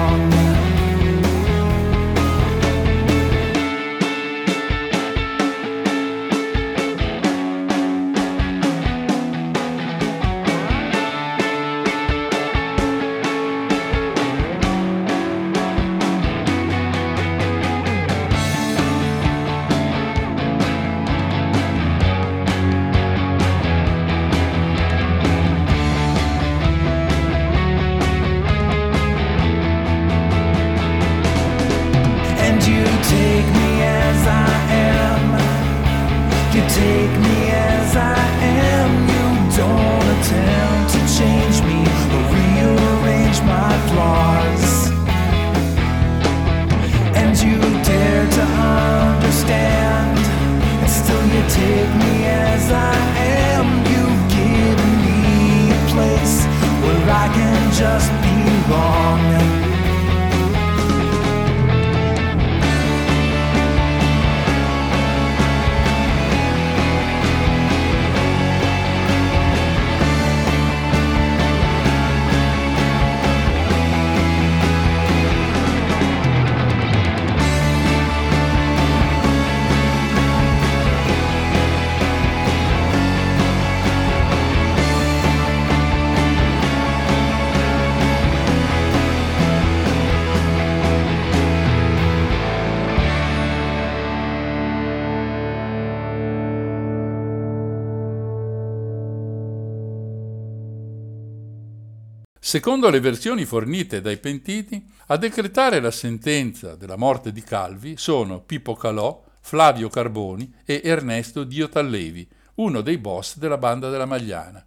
[102.50, 108.40] Secondo le versioni fornite dai pentiti, a decretare la sentenza della morte di Calvi sono
[108.40, 114.66] Pippo Calò, Flavio Carboni e Ernesto Diotallevi, uno dei boss della banda della Magliana.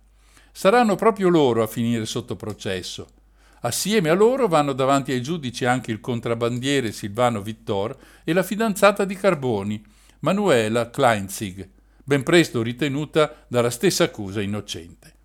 [0.49, 3.09] Saranno proprio loro a finire sotto processo.
[3.63, 9.03] Assieme a loro vanno davanti ai giudici anche il contrabbandiere Silvano Vittor e la fidanzata
[9.03, 9.83] di Carboni,
[10.19, 11.67] Manuela Kleinzig,
[12.01, 15.15] ben presto ritenuta dalla stessa accusa innocente.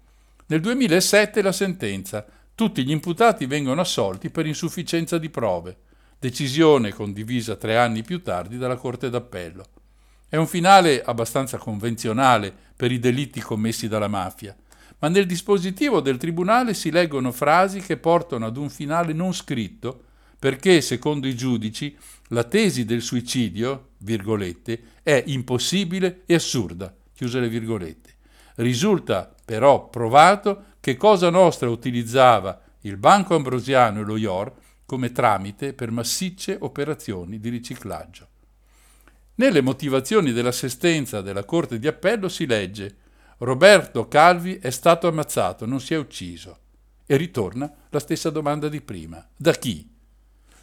[0.46, 2.26] Nel 2007 la sentenza.
[2.58, 5.76] Tutti gli imputati vengono assolti per insufficienza di prove.
[6.18, 9.64] Decisione condivisa tre anni più tardi dalla Corte d'Appello.
[10.28, 14.56] È un finale abbastanza convenzionale per i delitti commessi dalla mafia
[14.98, 20.02] ma nel dispositivo del tribunale si leggono frasi che portano ad un finale non scritto,
[20.36, 21.96] perché, secondo i giudici,
[22.30, 28.16] la tesi del suicidio, virgolette, è impossibile e assurda, chiuse le virgolette.
[28.56, 34.50] Risulta però provato che Cosa Nostra utilizzava il Banco Ambrosiano e lo IOR
[34.86, 38.26] come tramite per massicce operazioni di riciclaggio.
[39.34, 42.96] Nelle motivazioni dell'assistenza della Corte di Appello si legge
[43.40, 46.58] Roberto Calvi è stato ammazzato, non si è ucciso.
[47.04, 49.22] E ritorna la stessa domanda di prima.
[49.36, 49.86] Da chi?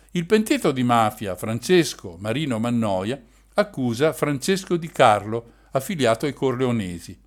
[0.09, 3.21] Il pentito di mafia Francesco Marino Mannoia
[3.53, 7.24] accusa Francesco Di Carlo, affiliato ai Corleonesi.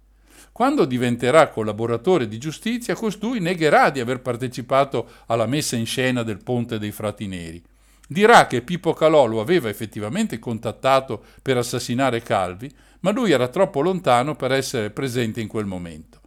[0.59, 6.43] Quando diventerà collaboratore di giustizia, costui negherà di aver partecipato alla messa in scena del
[6.43, 7.62] Ponte dei Frati Neri.
[8.09, 12.68] Dirà che Pippo Calò lo aveva effettivamente contattato per assassinare Calvi,
[13.02, 16.18] ma lui era troppo lontano per essere presente in quel momento.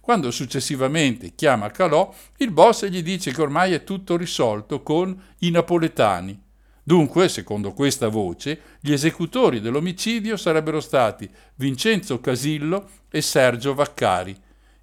[0.00, 5.50] Quando successivamente chiama Calò, il boss gli dice che ormai è tutto risolto con i
[5.50, 6.45] napoletani.
[6.88, 14.32] Dunque, secondo questa voce, gli esecutori dell'omicidio sarebbero stati Vincenzo Casillo e Sergio Vaccari.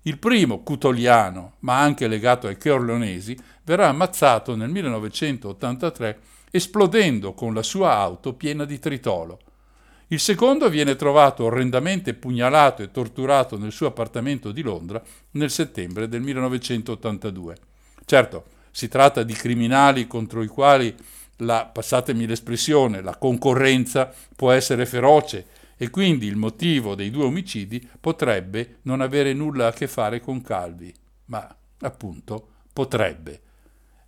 [0.02, 6.20] Il primo, cutoliano, ma anche legato ai Corleonesi, verrà ammazzato nel 1983
[6.52, 9.40] esplodendo con la sua auto piena di tritolo.
[10.08, 15.02] Il secondo viene trovato orrendamente pugnalato e torturato nel suo appartamento di Londra
[15.32, 17.56] nel settembre del 1982.
[18.04, 20.94] Certo, si tratta di criminali contro i quali
[21.38, 25.46] la, passatemi l'espressione, la concorrenza può essere feroce
[25.78, 30.42] e quindi il motivo dei due omicidi potrebbe non avere nulla a che fare con
[30.42, 30.94] Calvi,
[31.26, 33.42] ma appunto potrebbe.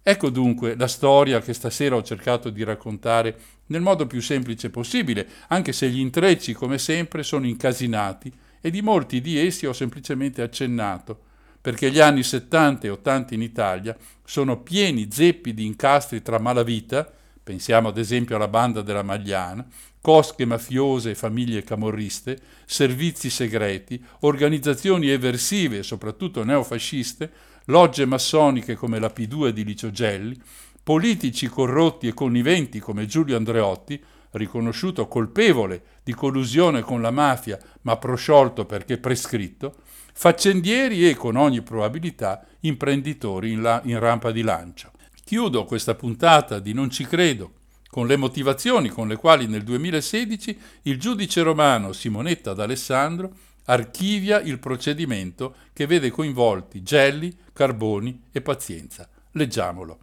[0.08, 3.38] Ecco dunque la storia che stasera ho cercato di raccontare
[3.68, 8.32] nel modo più semplice possibile, anche se gli intrecci, come sempre, sono incasinati
[8.62, 11.22] e di molti di essi ho semplicemente accennato,
[11.66, 17.12] perché gli anni 70 e 80 in Italia sono pieni zeppi di incastri tra malavita,
[17.42, 19.66] pensiamo ad esempio alla banda della Magliana,
[20.00, 27.32] cosche mafiose e famiglie camorriste, servizi segreti, organizzazioni eversive e soprattutto neofasciste,
[27.66, 30.40] logge massoniche come la P2 di Licio Gelli,
[30.84, 34.00] politici corrotti e conniventi come Giulio Andreotti,
[34.34, 39.78] riconosciuto colpevole di collusione con la mafia ma prosciolto perché prescritto,
[40.18, 44.92] faccendieri e, con ogni probabilità, imprenditori in, la, in rampa di lancio.
[45.26, 47.52] Chiudo questa puntata di Non ci credo
[47.90, 53.32] con le motivazioni con le quali nel 2016 il giudice romano Simonetta d'Alessandro
[53.66, 59.10] archivia il procedimento che vede coinvolti Gelli, Carboni e Pazienza.
[59.32, 60.00] Leggiamolo.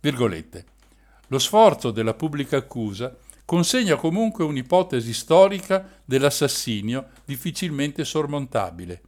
[0.00, 0.64] Virgolette.
[1.28, 3.14] Lo sforzo della pubblica accusa
[3.44, 9.02] consegna comunque un'ipotesi storica dell'assassinio difficilmente sormontabile.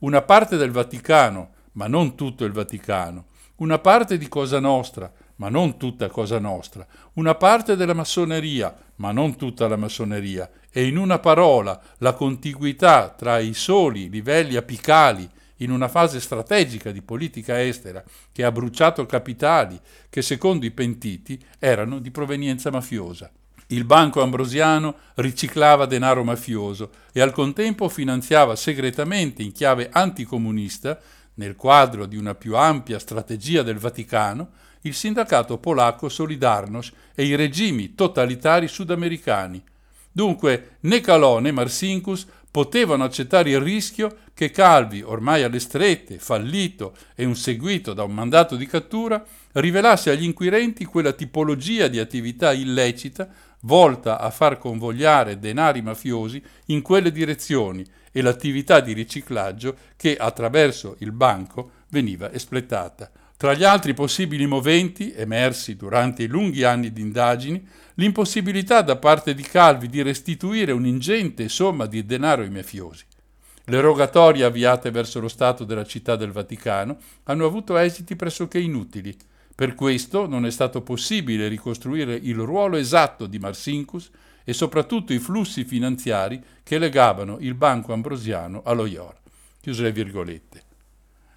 [0.00, 3.26] Una parte del Vaticano, ma non tutto il Vaticano,
[3.56, 9.10] una parte di Cosa Nostra, ma non tutta Cosa Nostra, una parte della massoneria, ma
[9.10, 15.28] non tutta la massoneria, e in una parola la contiguità tra i soli livelli apicali
[15.56, 21.44] in una fase strategica di politica estera che ha bruciato capitali che secondo i pentiti
[21.58, 23.28] erano di provenienza mafiosa.
[23.70, 30.98] Il Banco Ambrosiano riciclava denaro mafioso e al contempo finanziava segretamente in chiave anticomunista,
[31.34, 37.34] nel quadro di una più ampia strategia del Vaticano, il sindacato polacco Solidarność e i
[37.34, 39.62] regimi totalitari sudamericani.
[40.10, 46.96] Dunque né Calò né Marsinkus potevano accettare il rischio che Calvi, ormai alle strette, fallito
[47.14, 49.22] e un seguito da un mandato di cattura,
[49.52, 53.28] rivelasse agli inquirenti quella tipologia di attività illecita
[53.62, 60.96] volta a far convogliare denari mafiosi in quelle direzioni e l'attività di riciclaggio che attraverso
[61.00, 63.10] il banco veniva espletata.
[63.36, 67.64] Tra gli altri possibili moventi, emersi durante i lunghi anni di indagini,
[67.94, 73.04] l'impossibilità da parte di Calvi di restituire un'ingente somma di denaro ai mafiosi.
[73.66, 79.14] Le rogatorie avviate verso lo Stato della Città del Vaticano hanno avuto esiti pressoché inutili.
[79.58, 84.08] Per questo non è stato possibile ricostruire il ruolo esatto di Marsinkus
[84.44, 89.16] e soprattutto i flussi finanziari che legavano il Banco Ambrosiano allo IOR.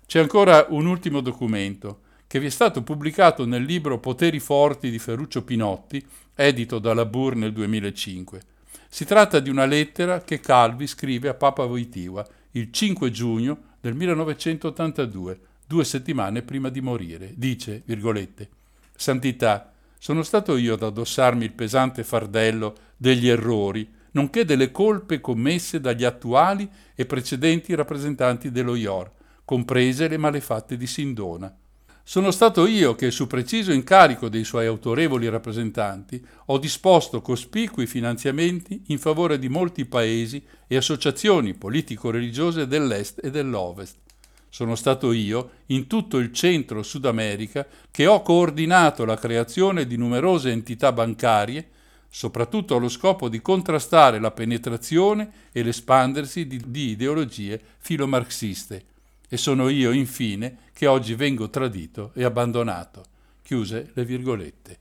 [0.06, 5.00] C'è ancora un ultimo documento che vi è stato pubblicato nel libro Poteri forti di
[5.00, 8.40] Ferruccio Pinotti, edito dalla Bur nel 2005.
[8.88, 13.96] Si tratta di una lettera che Calvi scrive a Papa Wojtyła il 5 giugno del
[13.96, 15.40] 1982,
[15.72, 17.32] due settimane prima di morire.
[17.38, 18.50] Dice, virgolette,
[18.94, 25.80] Santità, sono stato io ad addossarmi il pesante fardello degli errori, nonché delle colpe commesse
[25.80, 29.10] dagli attuali e precedenti rappresentanti dello IOR,
[29.46, 31.56] comprese le malefatte di Sindona.
[32.04, 38.84] Sono stato io che, su preciso incarico dei suoi autorevoli rappresentanti, ho disposto cospicui finanziamenti
[38.88, 44.11] in favore di molti paesi e associazioni politico-religiose dell'Est e dell'Ovest.
[44.54, 49.96] Sono stato io, in tutto il centro Sud America, che ho coordinato la creazione di
[49.96, 51.70] numerose entità bancarie,
[52.10, 58.90] soprattutto allo scopo di contrastare la penetrazione e l'espandersi di, di ideologie filomarxiste
[59.34, 63.06] e sono io, infine, che oggi vengo tradito e abbandonato.
[63.42, 64.80] Chiuse le virgolette.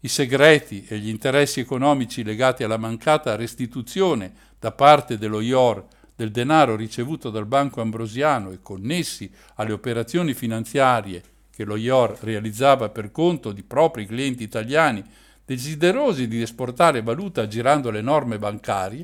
[0.00, 5.86] I segreti e gli interessi economici legati alla mancata restituzione da parte dello IOR
[6.20, 12.90] del denaro ricevuto dal Banco Ambrosiano e connessi alle operazioni finanziarie che lo IOR realizzava
[12.90, 15.02] per conto di propri clienti italiani
[15.46, 19.02] desiderosi di esportare valuta aggirando le norme bancarie,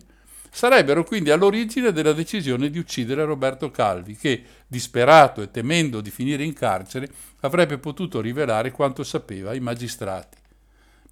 [0.51, 6.45] sarebbero quindi all'origine della decisione di uccidere Roberto Calvi, che, disperato e temendo di finire
[6.45, 7.09] in carcere,
[7.41, 10.37] avrebbe potuto rivelare quanto sapeva ai magistrati.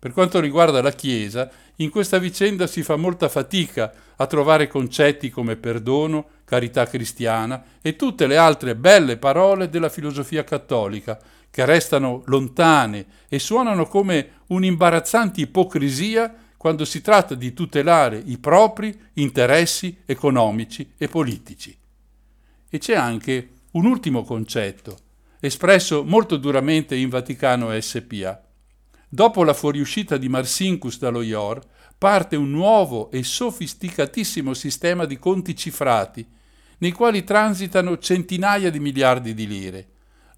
[0.05, 5.31] Per quanto riguarda la Chiesa, in questa vicenda si fa molta fatica a trovare concetti
[5.31, 11.19] come perdono, carità cristiana e tutte le altre belle parole della filosofia cattolica,
[11.49, 18.95] che restano lontane e suonano come un'imbarazzante ipocrisia quando si tratta di tutelare i propri
[19.15, 21.75] interessi economici e politici.
[22.69, 24.99] E c'è anche un ultimo concetto,
[25.41, 28.44] espresso molto duramente in Vaticano SPA.
[29.15, 31.65] Dopo la fuoriuscita di Marsinkus dallo IOR,
[31.97, 36.27] parte un nuovo e sofisticatissimo sistema di conti cifrati,
[36.79, 39.89] nei quali transitano centinaia di miliardi di lire.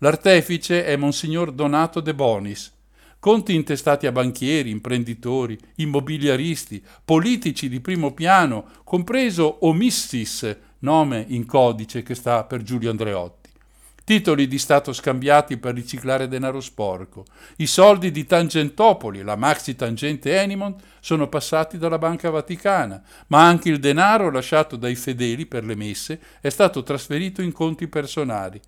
[0.00, 2.70] L'artefice è Monsignor Donato De Bonis,
[3.18, 12.02] conti intestati a banchieri, imprenditori, immobiliaristi, politici di primo piano, compreso Omissis, nome in codice
[12.02, 13.35] che sta per Giulio Andreotti.
[14.06, 17.24] Titoli di Stato scambiati per riciclare denaro sporco.
[17.56, 23.68] I soldi di Tangentopoli, la maxi tangente Enimont, sono passati dalla Banca Vaticana, ma anche
[23.68, 28.60] il denaro lasciato dai fedeli per le messe è stato trasferito in conti personali.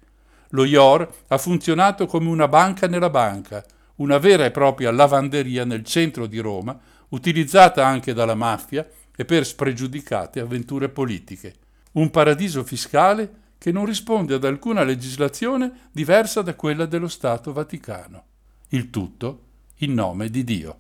[0.48, 3.65] Lo IOR ha funzionato come una banca nella banca,
[3.98, 6.77] una vera e propria lavanderia nel centro di Roma,
[7.10, 8.85] utilizzata anche dalla mafia
[9.15, 11.55] e per spregiudicate avventure politiche.
[11.93, 18.24] Un paradiso fiscale che non risponde ad alcuna legislazione diversa da quella dello Stato Vaticano.
[18.68, 19.43] Il tutto
[19.78, 20.76] in nome di Dio.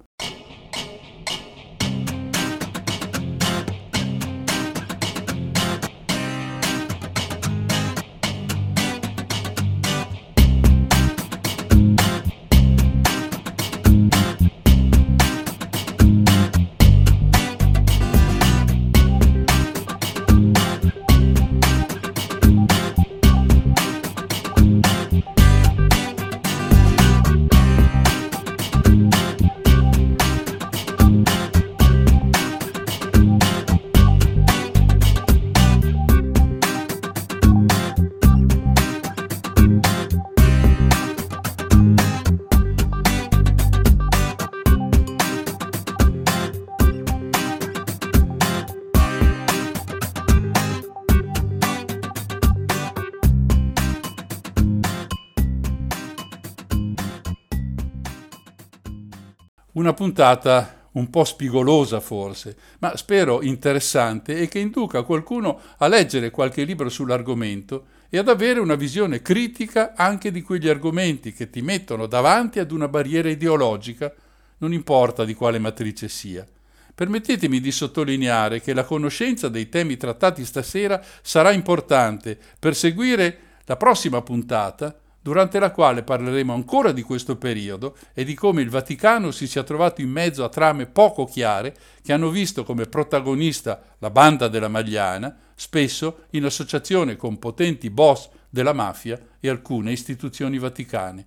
[59.78, 66.32] Una puntata un po' spigolosa forse, ma spero interessante e che induca qualcuno a leggere
[66.32, 71.62] qualche libro sull'argomento e ad avere una visione critica anche di quegli argomenti che ti
[71.62, 74.12] mettono davanti ad una barriera ideologica,
[74.56, 76.44] non importa di quale matrice sia.
[76.92, 83.76] Permettetemi di sottolineare che la conoscenza dei temi trattati stasera sarà importante per seguire la
[83.76, 84.92] prossima puntata
[85.28, 89.62] durante la quale parleremo ancora di questo periodo e di come il Vaticano si sia
[89.62, 94.68] trovato in mezzo a trame poco chiare che hanno visto come protagonista la banda della
[94.68, 101.26] Magliana, spesso in associazione con potenti boss della mafia e alcune istituzioni vaticane.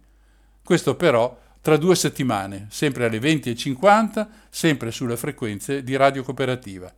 [0.63, 6.91] Questo però tra due settimane, sempre alle 20.50, sempre sulle frequenze di Radio Cooperativa.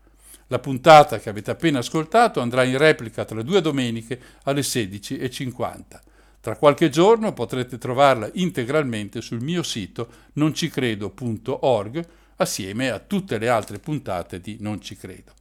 [0.48, 6.12] La puntata che avete appena ascoltato andrà in replica tra due domeniche alle 16.50.
[6.44, 13.80] Tra qualche giorno potrete trovarla integralmente sul mio sito noncicredo.org assieme a tutte le altre
[13.80, 15.32] puntate di Non ci credo.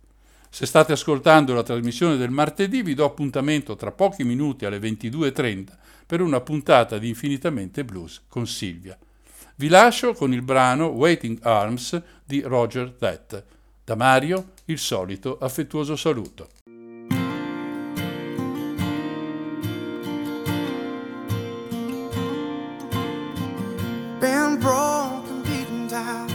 [0.48, 5.64] Se state ascoltando la trasmissione del martedì vi do appuntamento tra pochi minuti alle 22.30
[6.06, 8.96] per una puntata di Infinitamente Blues con Silvia.
[9.56, 13.44] Vi lascio con il brano Waiting Arms di Roger That.
[13.82, 16.61] Da Mario il solito affettuoso saluto.
[24.22, 26.28] Been broken, beaten down.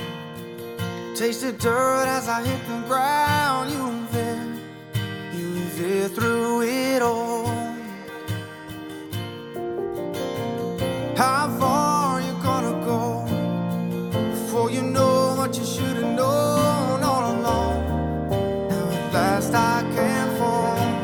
[1.15, 3.71] Tasted dirt as I hit the ground.
[3.71, 4.45] You were there,
[5.33, 7.47] you were there through it all.
[11.15, 13.23] How far are you gonna go
[14.31, 17.87] before you know what you should have known all along?
[18.67, 20.97] Now at last I can fall.